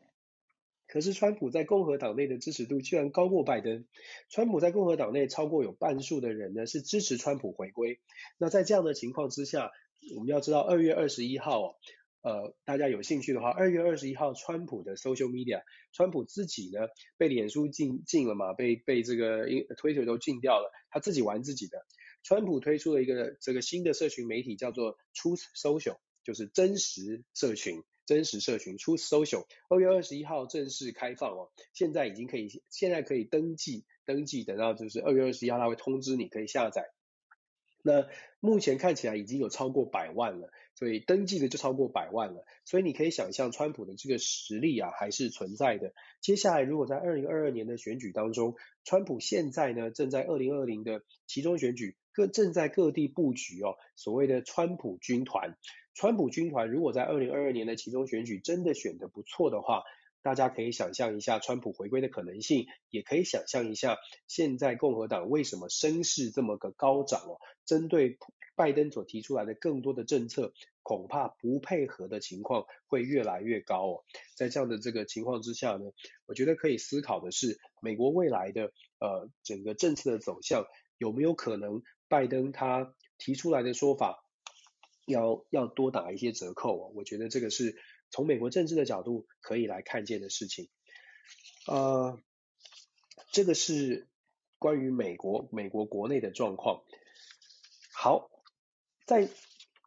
[0.87, 3.85] 可是川普在共和党内的支持度居然高过拜登。
[4.31, 7.99] 川普在共和党内超过有半数的人呢是支持川普回归。
[8.39, 9.69] 那在这样的情况之下，
[10.15, 11.77] 我们要知道二月二十一号，
[12.23, 15.61] 呃，大家有兴趣的话，二月二十一号，川普的 social media，
[15.93, 16.87] 川普自己呢
[17.17, 21.85] 被脸书禁禁了嘛，被被这个 Twitter 都禁掉了，他自己玩自己的。
[22.25, 29.45] 川普推出了一个这个新的社群媒体，叫做 Truth Social，就是真实社群，真实社群 Truth Social。
[29.69, 36.89] 二月二十一号正式开放哦，现在已经可以，现在可以登记，登记，等到就是二月二十一号，他会通知你可以下载。
[37.83, 38.07] 那
[38.39, 45.93] 目前看起来已经有超过百万了，所以登记的就超过百万了，所以你可以想象川普的这个实力啊还是存在的。
[46.21, 51.95] 接下来如果在二零二二年的选举当中，川普现在呢正在二零二零的其中选举。
[52.15, 55.57] 各正在各地布局哦，所谓的川普军团。
[55.93, 59.83] 川普军团如果在二零二二年的其中选举真的选得不错的话，
[60.25, 67.37] 大家可以想象一下川普回归的可能性，也可以想象一下现在共和党为什么声势这么个高涨哦。
[67.63, 68.17] 针对
[68.55, 70.51] 拜登所提出来的更多的政策，
[70.81, 74.03] 恐怕不配合的情况会越来越高哦。
[74.35, 75.91] 在这样的这个情况之下呢，
[76.25, 80.65] 我觉得可以思考的是，美国未来的呃整个政策的走向
[80.97, 81.83] 有没有可能？
[82.07, 84.23] 拜登他提出来的说法
[85.05, 87.75] 要要多打一些折扣哦，我觉得这个是
[88.09, 90.69] 从美国政治的角度可以来看见的事情。
[91.67, 92.19] 呃，
[93.31, 94.07] 这个是
[94.59, 96.83] 关于美国美国国内的状况。
[97.93, 98.29] 好，
[99.05, 99.29] 在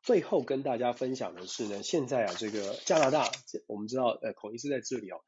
[0.03, 3.31] 最后跟大家分享的是呢，现在啊这个加拿大，
[3.67, 5.21] 我们知道呃孔医师在这里哦。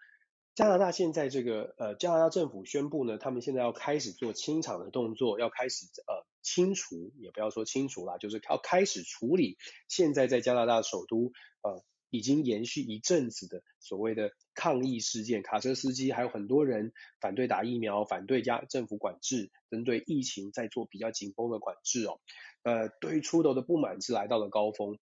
[0.57, 9.57] 加拿大现在这个呃，加拿大政府宣布呢，他们现在要开始做清场的动作，要开始呃清除，也不要说清除啦，就是要开始处理
[9.89, 11.33] 现在在加拿大首都
[11.63, 22.21] 呃已经延续一阵子的所谓的抗议事件，卡车司机还有很多人反对打疫苗，反对加政府管制，针对疫情在做比较紧绷的管制哦，
[22.63, 24.99] 呃，对于出头的不满是来到了高峰。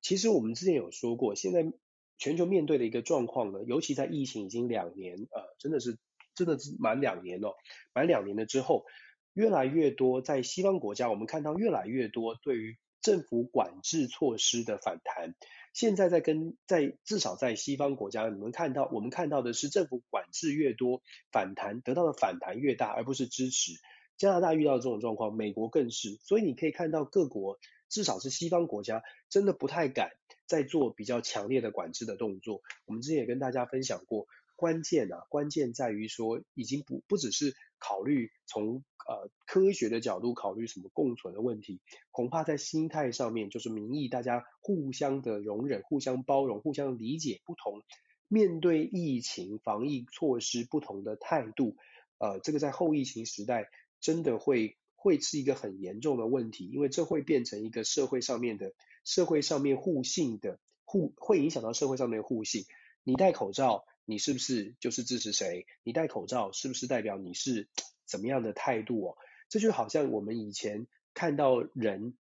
[0.00, 1.72] 其实我们之前有说过，现在。
[2.18, 5.98] 全球面对的一个状况呢，尤其在疫情已经两年，呃，真的是
[6.36, 7.54] 真的是满两年哦，
[7.92, 8.84] 满两年了之后，
[9.32, 15.34] 越来越多在西方国家，我们看到越来越多对于政府管制措施的反弹。
[15.72, 23.72] 现在在跟在至少在西方国家，你们看到我们看到的是政府管制越多，反弹得到的反弹越大，而不是支持。
[24.16, 27.58] 加拿大遇到这种状况，美国更是，所以你可以看到各国，
[27.88, 30.10] 至少是西方国家，真的不太敢。
[30.44, 41.80] 在做比较强烈的管制的动作，我们之前也跟大家分享过，关键啊，关键在于说，已经不不只是考虑从呃科学的角度考虑什么共存的问题，
[42.10, 47.82] 恐怕在心态上面，就是民意大家互相的容忍、互相包容、互相理解不同，
[48.28, 51.76] 面对疫情防疫措施不同的态度，
[52.18, 53.68] 呃，这个在后疫情时代
[54.00, 58.72] 真的会会是一个很严重的问题，因为这会变成一个社会上面的。
[59.04, 62.66] 社会上面互信的互会影响到社会上面的互信。
[63.02, 65.66] 你戴口罩，你是不是就是支持谁？
[65.82, 67.68] 你戴口罩是不是代表你是
[68.12, 69.16] 怎么样的态度哦？
[69.48, 72.14] 这就好像我们以前看到人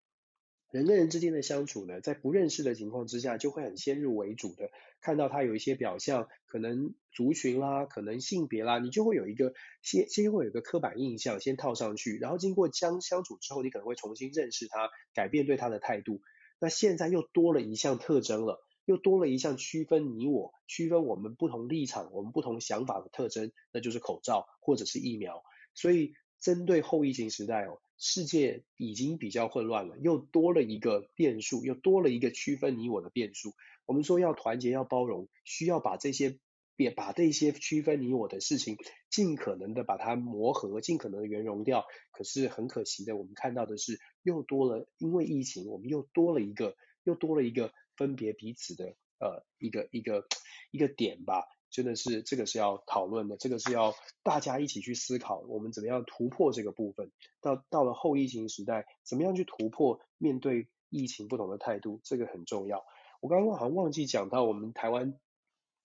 [0.71, 4.71] 人跟人之间的相处呢，在不认识的情况之下，就会很先入为主的
[5.01, 16.21] 看到他有一些表象，可能族群啦，可能性别啦，你就会有一个先先会有一个刻板印象先套上去，然后经过相相处之后，你可能会重新认识他，改变对他的态度。
[16.59, 25.43] 那现在又多了一项特征了，又多了一项区分你我、区分我们不同立场、我们不同想法的特征，那就是口罩或者是疫苗。
[25.73, 33.53] 所以，针对后疫情时代哦，世界已经比较混乱了，又多了一个变数，又多了一个区分你我的变数。
[33.85, 36.39] 我们说要团结、要包容，需要把这些
[36.75, 38.77] 别把这些区分你我的事情，
[39.09, 41.85] 尽可能的把它磨合，尽可能的圆融掉。
[42.11, 50.25] 可是很可惜的，我们看到的是又多了，因为疫情，我们又多了一个，又多了一个分别彼此的呃一个一个
[50.71, 51.43] 一个点吧。
[51.71, 57.11] 真的是这个是要讨论的，这个是要大家一起去思考，我们怎么样突破这个部分。
[57.39, 62.85] 到到了后疫情时代，怎么样去突破面对疫情不同的态度，这个很重要。
[63.21, 65.17] 我刚刚好像忘记讲到我们台湾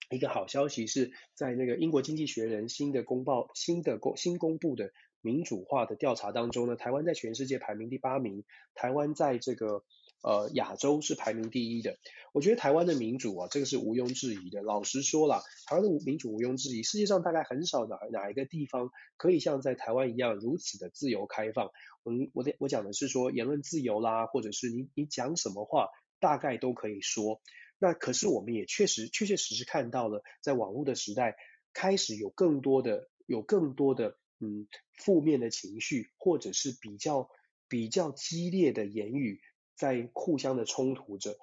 [0.09, 8.43] 一个好消息，是在那个英国经济学人新的公报新的公新公布的民主化的调查当中呢，台湾在全世界排名第八名，
[8.75, 9.83] 台湾在这个。
[10.23, 11.97] 呃，亚洲是排名第一的。
[12.33, 14.61] 我觉得台湾的民主啊，这个是毋庸置疑的。
[14.61, 16.83] 老实说了，台湾的民主毋庸置疑。
[16.83, 21.71] 世界上大概很少哪哪一个地方可以像在台湾一样如此的自由开放。
[22.03, 25.87] 我我我讲的是说言论自由啦，或者是你你讲什么话，
[26.19, 27.41] 大概都可以说。
[27.79, 31.37] 那可是我们也确实确确实实看到了，在网络的时代，
[31.73, 37.29] 开始有更多的有更多的嗯负面的情绪，或者是比较
[37.69, 39.41] 比较激烈的言语。
[39.77, 41.37] 在互相的冲突着，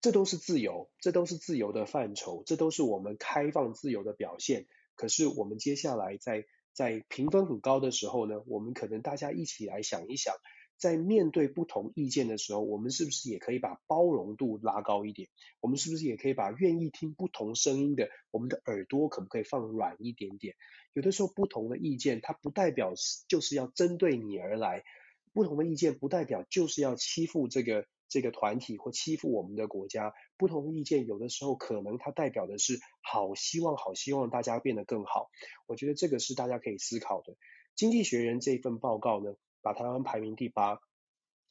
[0.00, 4.66] 这都是自由，这都是自由的范畴，这都是我们开放自由的表现。
[4.94, 10.34] 可是我们接下来在在评分很高的时候呢，我们可能大家一起来想一想，
[10.78, 15.28] 在面对不同意见的时候，我们是不是也可以把包容度拉高一点？
[15.60, 20.54] 我们是不是也可以把愿意听不同声音的，我们的耳朵可不可以放软一点点？
[20.92, 22.92] 有的时候不同的意见，它不代表
[23.28, 24.84] 就是要针对你而来。
[25.32, 30.12] 不同的意见不代表就是要欺负这个这个团体或欺负我们的国家。
[30.36, 35.30] 不同的意见有的时候可能它代表的是好希望，好希望大家变得更好。
[35.66, 37.36] 我觉得这个是大家可以思考的。
[37.74, 40.78] 经济学人这份报告呢，把台湾排名第八。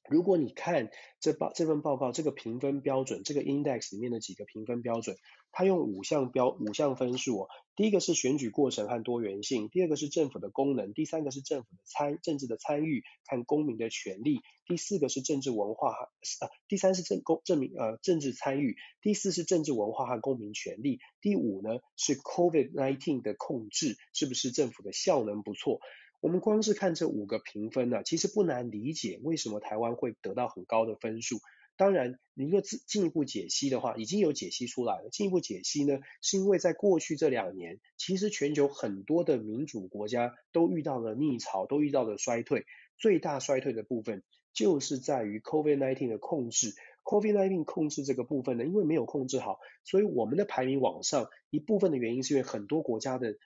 [0.09, 0.89] 如果你看
[1.19, 5.15] 这报这份报告这个评分标准，这个 index 里面的几个评分标准，
[5.51, 7.47] 它用五项标五项分数哦。
[7.75, 16.09] 第一个是选举过程和多元性，第二个是政府的功能，第三个是政府的参政治的参与看公民的权利，第四个是政治文化和
[16.41, 25.79] 呃，第三是政公证明呃政治参与，第四是政治文化和公民权利，第五呢是 COVID-19 的控制，是不是政府的效能不错？
[26.21, 31.39] 我们光是看这五个评分呢、其实不难理解为什么台湾会得到很高的分数。
[31.77, 35.09] 当然，你若进进一步解析的话，已经有解析出来了。
[35.09, 42.65] 进一步解析呢，是因为在过去这两年，其实全球很多的民主国家都遇到了逆潮，都遇到了衰退。
[42.99, 44.21] 最大衰退的部分
[44.53, 46.75] 就是在于 COVID-19 的控制。
[47.03, 53.37] COVID-19 控制这个部分呢，因为没有控制好，所以我们的排名往上一部分的原因是因为很多国家的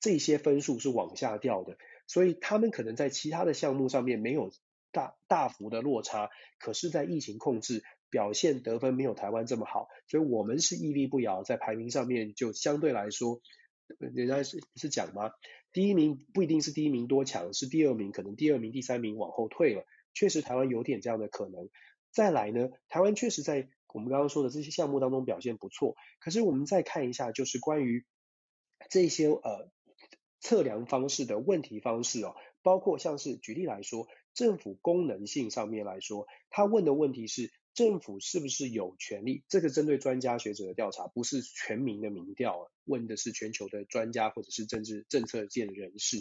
[0.00, 1.76] 这些分数是往下掉的。
[2.06, 4.52] 所以他们可能在其他的项目上面没有
[4.92, 13.40] 大大幅的落差，可是，在疫情控制表现得分没有台湾这么好，所以我们是屹立不摇，在排名上面就相对来说，
[13.98, 15.32] 人家是是讲吗？
[15.72, 21.68] 第一名不一定是第一名多强，是第二名，可能第二名、第三名往后退了，确实台湾有点这样的可能。
[22.12, 28.04] 再来呢，台湾确实在我们刚刚说的这些项目当中表现不错，可是我们再看一下，就是关于
[28.90, 29.73] 这些呃。
[30.44, 39.42] 测量方式的问题方式哦，包括像是举例来说，政府功能性上面来说，他问的问题是政府是不是有权利？
[39.48, 46.20] 这个针对专家学者的调查，不是全民的民调，问的是全球的专家或者是政治政策界的人士。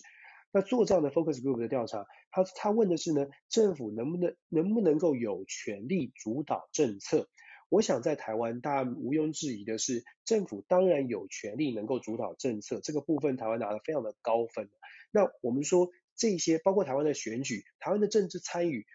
[0.53, 7.27] 那做这样的 focus group 的调查，他他问的是呢，政府能不能能不能够有权利主导政策？
[7.73, 14.69] 我想在台湾，大家毋庸置疑的是，政府当然有权利能够主导政策，这个部分台湾拿得非常的高分。
[15.11, 18.85] 那我们说这些，包括台湾的选举、台湾的政治参与，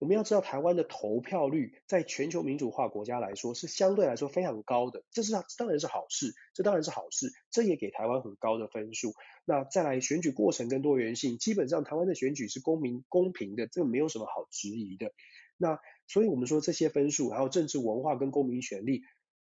[0.00, 9.12] 我们要知道台湾的投票率，在全球民主化国家来说是相对来说非常高的，这是当然是好事，这当然是好事，这也给台湾很高的分数。
[9.44, 15.12] 那再来选举过程跟多元性，基本上台湾的选举是公民公平的，这个没有什么好质疑的。
[15.56, 19.02] 那所以我们说这些分数，还有政治文化跟公民权利，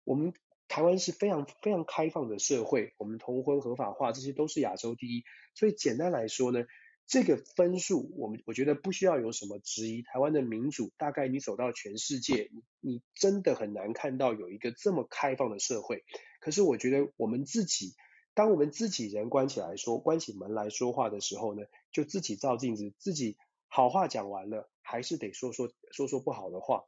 [0.04, 0.34] 我们
[0.68, 5.24] 台湾是非常非常开放的社会，我们同婚合法化，这些都是亚洲第一。
[5.56, 6.66] 所以简单来说呢，
[7.06, 10.02] 这个分数我们我觉得不需要有什么质疑。
[10.02, 16.04] 台湾的民主，大概你走到全世界，你你真的很难看到有一个这么开放的社会。
[16.40, 17.94] 可是我觉得我们自己，
[18.34, 23.38] 当我们自己人关起来说，关起门来说话的时候呢，就自己照镜子，自己
[23.68, 24.70] 好话讲完了。
[24.84, 26.84] 还是得说说说说不好的话，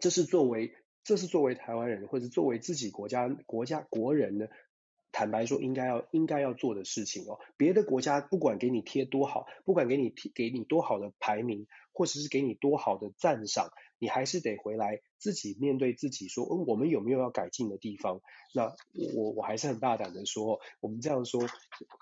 [0.00, 4.46] 这是作为这是作为台湾人或者作为自己国家国家国人呢，
[5.12, 7.38] 坦白说应该要应该要做的事情哦。
[7.56, 18.20] 别的国家不管给你贴多好，不管给你贴给你多好的排名，或者是给你多好的赞赏，你还是得回来自己面对自己说，嗯，我们有没有要改进的地方？
[18.54, 18.72] 那
[19.16, 21.42] 我我还是很大胆的说，我们这样说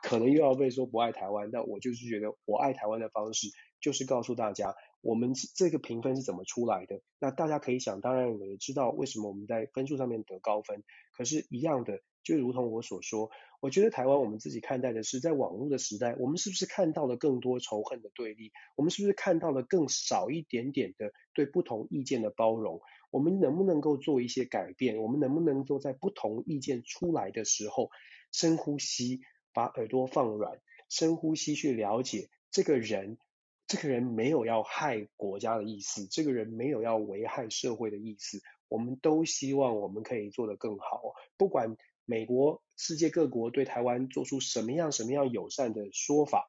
[0.02, 3.48] 可能又要被说不爱台湾，但我就是觉得我爱台湾的方式
[3.80, 4.76] 就是告诉大家。
[5.02, 7.00] 我们这个评分是怎么出来的？
[7.18, 10.82] 那大家可以想当然也知道为什么我们在分数上面得高分。
[11.12, 13.30] 可是，一样的，就如同我所说，
[13.60, 18.52] 我觉得台湾我们自己看待的是，在网络的时代，我们是不是看到了更多仇恨的对立？
[18.76, 22.80] 我们是不是看到了更少一点点的对不同意见的包容？
[23.10, 24.98] 我们能不能够做一些改变？
[24.98, 27.90] 我们能不能够在不同意见出来的时候，
[28.32, 29.20] 深呼吸，
[29.52, 33.18] 把耳朵放软，深呼吸去了解这个人。
[33.70, 38.42] 这个人没有要害国家的意思，这个人没有要危害社会的意思。
[38.66, 41.14] 我们都希望我们可以做得更好。
[41.36, 46.48] 不管美国、世界各国对台湾做出什么样什么样友善的说法，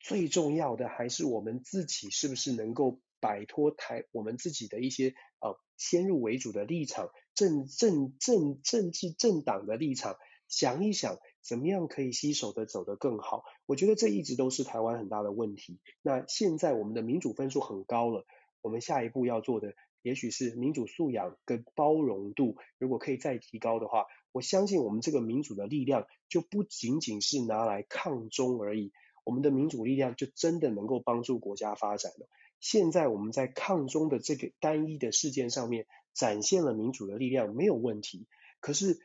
[0.00, 10.16] 最重要的还是我们自己是不是能够摆脱台我们自己的一些呃先入为主的立场，政政政政治政党的立场，
[10.48, 11.16] 想一想。
[11.42, 13.44] 怎么样可以携手的走得更好？
[13.66, 15.78] 我觉得这一直都是台湾很大的问题。
[16.02, 18.26] 那现在我们的民主分数很高了，
[18.62, 28.92] 我们下一步要做的，也许是民主素养跟包容度，如果可以再提高的话，我相信我们这个民主的力量就不仅仅是拿来抗中而已，
[29.24, 32.28] 我们的民主力量就真的能够帮助国家发展了。
[32.60, 38.26] 现在我们在抗中的这个单一的事件上面展现了民主的力量，没有问题。
[38.60, 39.00] 可是，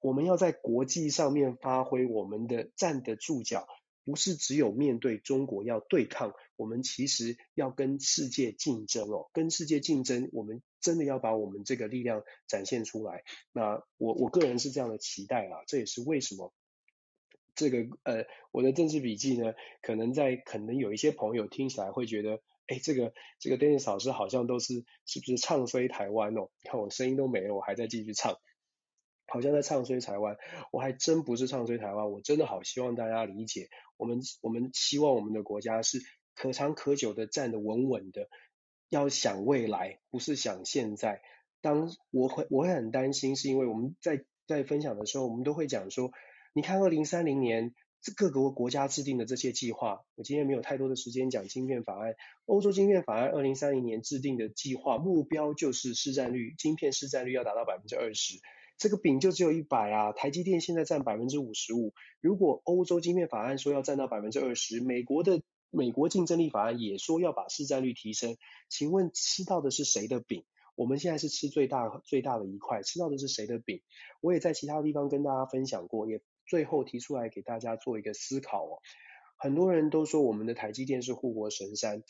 [0.00, 3.66] 我们要在国际上面发挥我们的站得住脚，
[4.04, 13.24] 不是只有面对中国要对抗，我们其实要跟世界竞争哦，跟世界竞争，我们真的要把我们这个力量展现出来。
[13.52, 16.54] 那我我个人是这样的期待啦，这也是为什么
[17.54, 26.48] 这个呃我的政治笔记呢，可能在可能有一些朋友听起来会觉得，哎，这个这个 Dennis 老师好像都是是不是唱衰台湾哦？
[26.62, 28.38] 你 看我声音都没了，我还在继续唱。
[29.28, 30.36] 好像在唱衰台湾，
[30.72, 36.00] 我还真不是唱衰台湾，我真的好希望大家理解，我们我们希望我们的国家是
[36.34, 38.28] 可长可久的站得稳稳的，
[38.88, 41.20] 要想未来，不是想现在。
[41.60, 46.10] 当我会我会很担心，是因为我们在在分享的时候，我们都会讲说，
[46.54, 47.74] 你看二零三零年
[48.16, 52.14] 各个国家制定的这些计划，我今天没有太多的时间讲晶片法案，
[52.46, 58.38] 欧洲晶片法案二零三零年制定的计划目标就是市占率，晶片市占率要达到百分之二十。
[58.78, 61.92] 这个饼就只有一百啊，台积电现在占百分之五十五。
[62.20, 68.36] 如果欧洲晶片法案说要占到百分之二十，美国的美国竞争力法案也说要把市占率提升，
[68.68, 70.44] 请问吃到的是谁的饼？
[70.76, 73.82] 我们现在是吃最大最大的一块，吃到的是谁的饼？
[74.20, 78.78] 我也在其他地方跟大家分享过，也最后提出来给大家做一个思考哦。
[79.36, 82.04] 很多人都说我们的台积电是护国神山。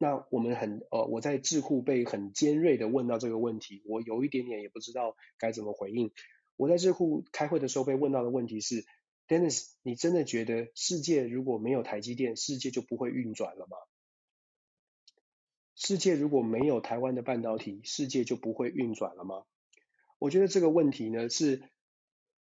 [0.00, 6.12] 那我们很呃，我在智库被很尖锐的问到这个问题，我有一点点也不知道该怎么回应。
[6.56, 8.86] 我在智库开会的时候被问到的问题是
[9.26, 13.76] ，Dennis，你真的觉得世界如果没有台积电，世界就不会运转了吗？
[15.74, 19.46] 世界如果没有台湾的半导体，世界就不会运转了吗？
[20.20, 21.64] 我觉得这个问题呢，是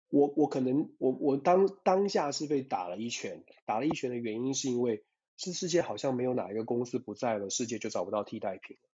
[0.09, 5.03] 我我可能我我当当下是被打了一拳，打了一拳的原因是因为。
[5.41, 8.89] 是世界好像没有哪一个公司不在了，世界就找不到替代品了。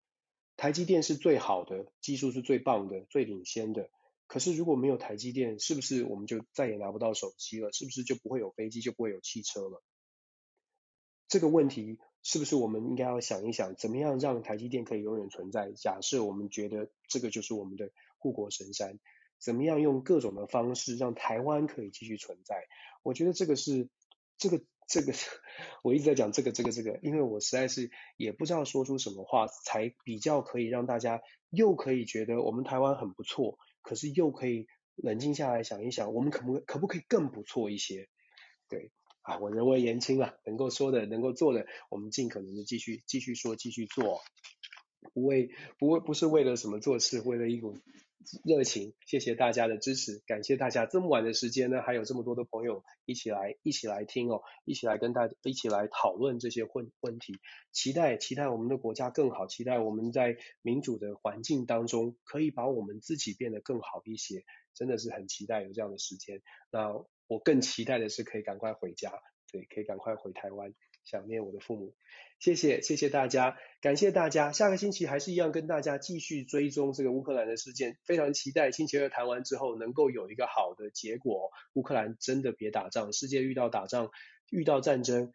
[0.58, 3.90] 台积电是最好的，技术是最棒的，最领先的。
[4.28, 7.74] 可是如果没有台积电，是不是我们就再也拿不到手机了？
[7.74, 9.82] 是不是就不会有飞机，就不会有汽车了？
[11.28, 15.72] 这个问题是不是我们应该要想一想，怎么样让台积电可以永远存在？
[15.72, 17.90] 假设我们觉得这个就是我们的
[18.20, 19.00] 护国神山，
[19.40, 22.68] 怎么样用各种的方式让台湾可以继续存在？
[23.02, 23.90] 我觉得这个是
[24.38, 24.62] 这个。
[24.88, 25.14] 这个
[25.84, 38.10] 我一直在讲这个这个这个，因为我实在是也不知道说出什么话才比较可以让大家又可以觉得我们台湾很不错，可是又可以冷静下来想一想，我们可不可不可以更不错一些？
[38.70, 38.92] 对
[39.22, 44.22] 啊，我人微言轻啊，能够说的能够做的，我们尽可能的继续继续说继续做，
[45.14, 47.78] 不为不为不是为了什么做事，为了一股。
[48.44, 57.38] 热情，谢谢大家的支持，感谢大家这么晚的时间呢，还有这么多的朋友一起来一起来听哦，一起来跟大家一起来讨论这些问问题，
[57.72, 66.42] 期待期待我们的国家更好，期待我们在民主的环境当中可以把我们自己变得更好一些，真的是很期待有这样的时间。
[66.72, 66.94] 那
[67.28, 69.14] 我更期待的是可以赶快回家，
[69.52, 70.74] 对，可以赶快回台湾。
[71.06, 71.94] 想念我的父母。
[72.38, 74.52] 谢谢，谢谢大家，感谢大家。
[74.52, 81.52] 下个星期还是一样跟大家继续追踪这个乌克兰的事件，非常期待星期二谈完之后能够有一个好的结果。
[81.74, 84.12] 乌克兰真的别打仗，世界遇到打仗、
[84.52, 85.32] 遇到战争，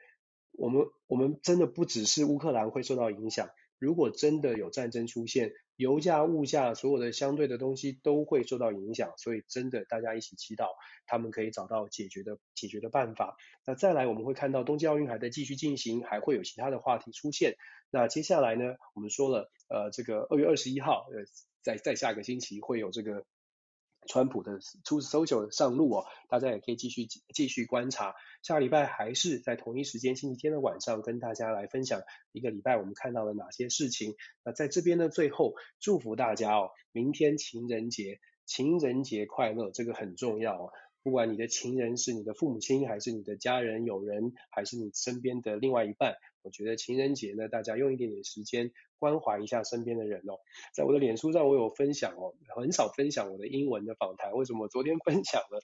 [0.53, 3.49] 我们我们真的不只是乌克兰会受到影响。
[3.79, 9.15] 如果真的有战争出现，油价、物价，所有的相对的东西都会受到影响。
[9.17, 10.67] 所以真的大家一起祈祷，
[11.07, 13.37] 他们可以找到解决的解决的办法。
[13.65, 17.55] 那再来，我们会看到东京奥运还在继续进行，还会有其他的话题出现。
[17.91, 21.25] 那接下来呢，我们说了，呃，这个二月二十一号，呃，
[21.63, 23.25] 在在下个星期会有这个。
[24.07, 28.15] 川普的出 social 上路哦，大家也可以继续继续观察。
[28.43, 32.03] 下个礼拜还是在同一时间，星期天的晚上，跟大家来分享
[32.33, 34.15] 一个礼拜我们看到了哪些事情。
[34.45, 40.73] 那在这边呢，最后祝福大家哦，明天情人节，情人节快乐，这个很重要哦。
[41.03, 50.37] 不管你的情人是你的父母亲，还是你的家人、友人，还是你身边的另外一半，我觉得情人节呢，大家用一点点时间关怀一下身边的人哦。
[50.75, 54.33] 在我的脸书上，我有分享哦，很少分享我的英文的访谈。
[54.33, 55.63] 为什么我昨天分享了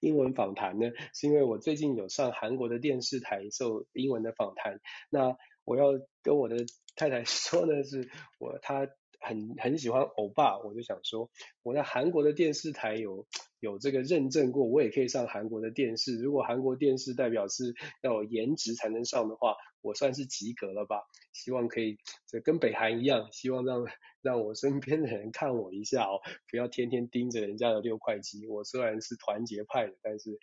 [0.00, 0.90] 英文访谈呢？
[1.14, 4.80] 是因为我最近有上韩国的电视台受英文的访谈。
[5.08, 8.86] 那我要跟我的太太 说呢，是我她
[9.18, 11.30] 很很喜欢欧巴，我就想说
[11.62, 13.26] 我在韩国的电视台有。
[13.60, 16.18] 有这个认证过，我也可以上韩国的电视。
[16.18, 21.02] 如果韩国电视代表是要有颜值才能上的话，我算是及格了吧？
[21.32, 23.84] 希望可以这跟北韩一样，希望让
[24.22, 26.20] 让我身边的人看我一下哦，
[26.50, 28.46] 不要天天盯着人家的六块肌。
[28.46, 30.38] 我虽然是团结派的，但是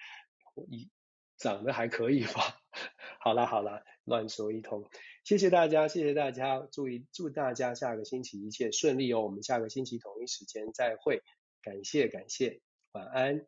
[0.55, 0.89] 我一
[1.37, 2.61] 长得还可以吧？
[3.19, 4.85] 好啦好啦，乱说一通。
[5.23, 9.21] 谢谢大家，谢谢大家，祝一祝大家下个星期一切顺利哦。
[9.21, 11.21] 我们下个星期同一时间再会，
[11.61, 12.66] 感谢感谢。
[12.93, 13.47] 晚安。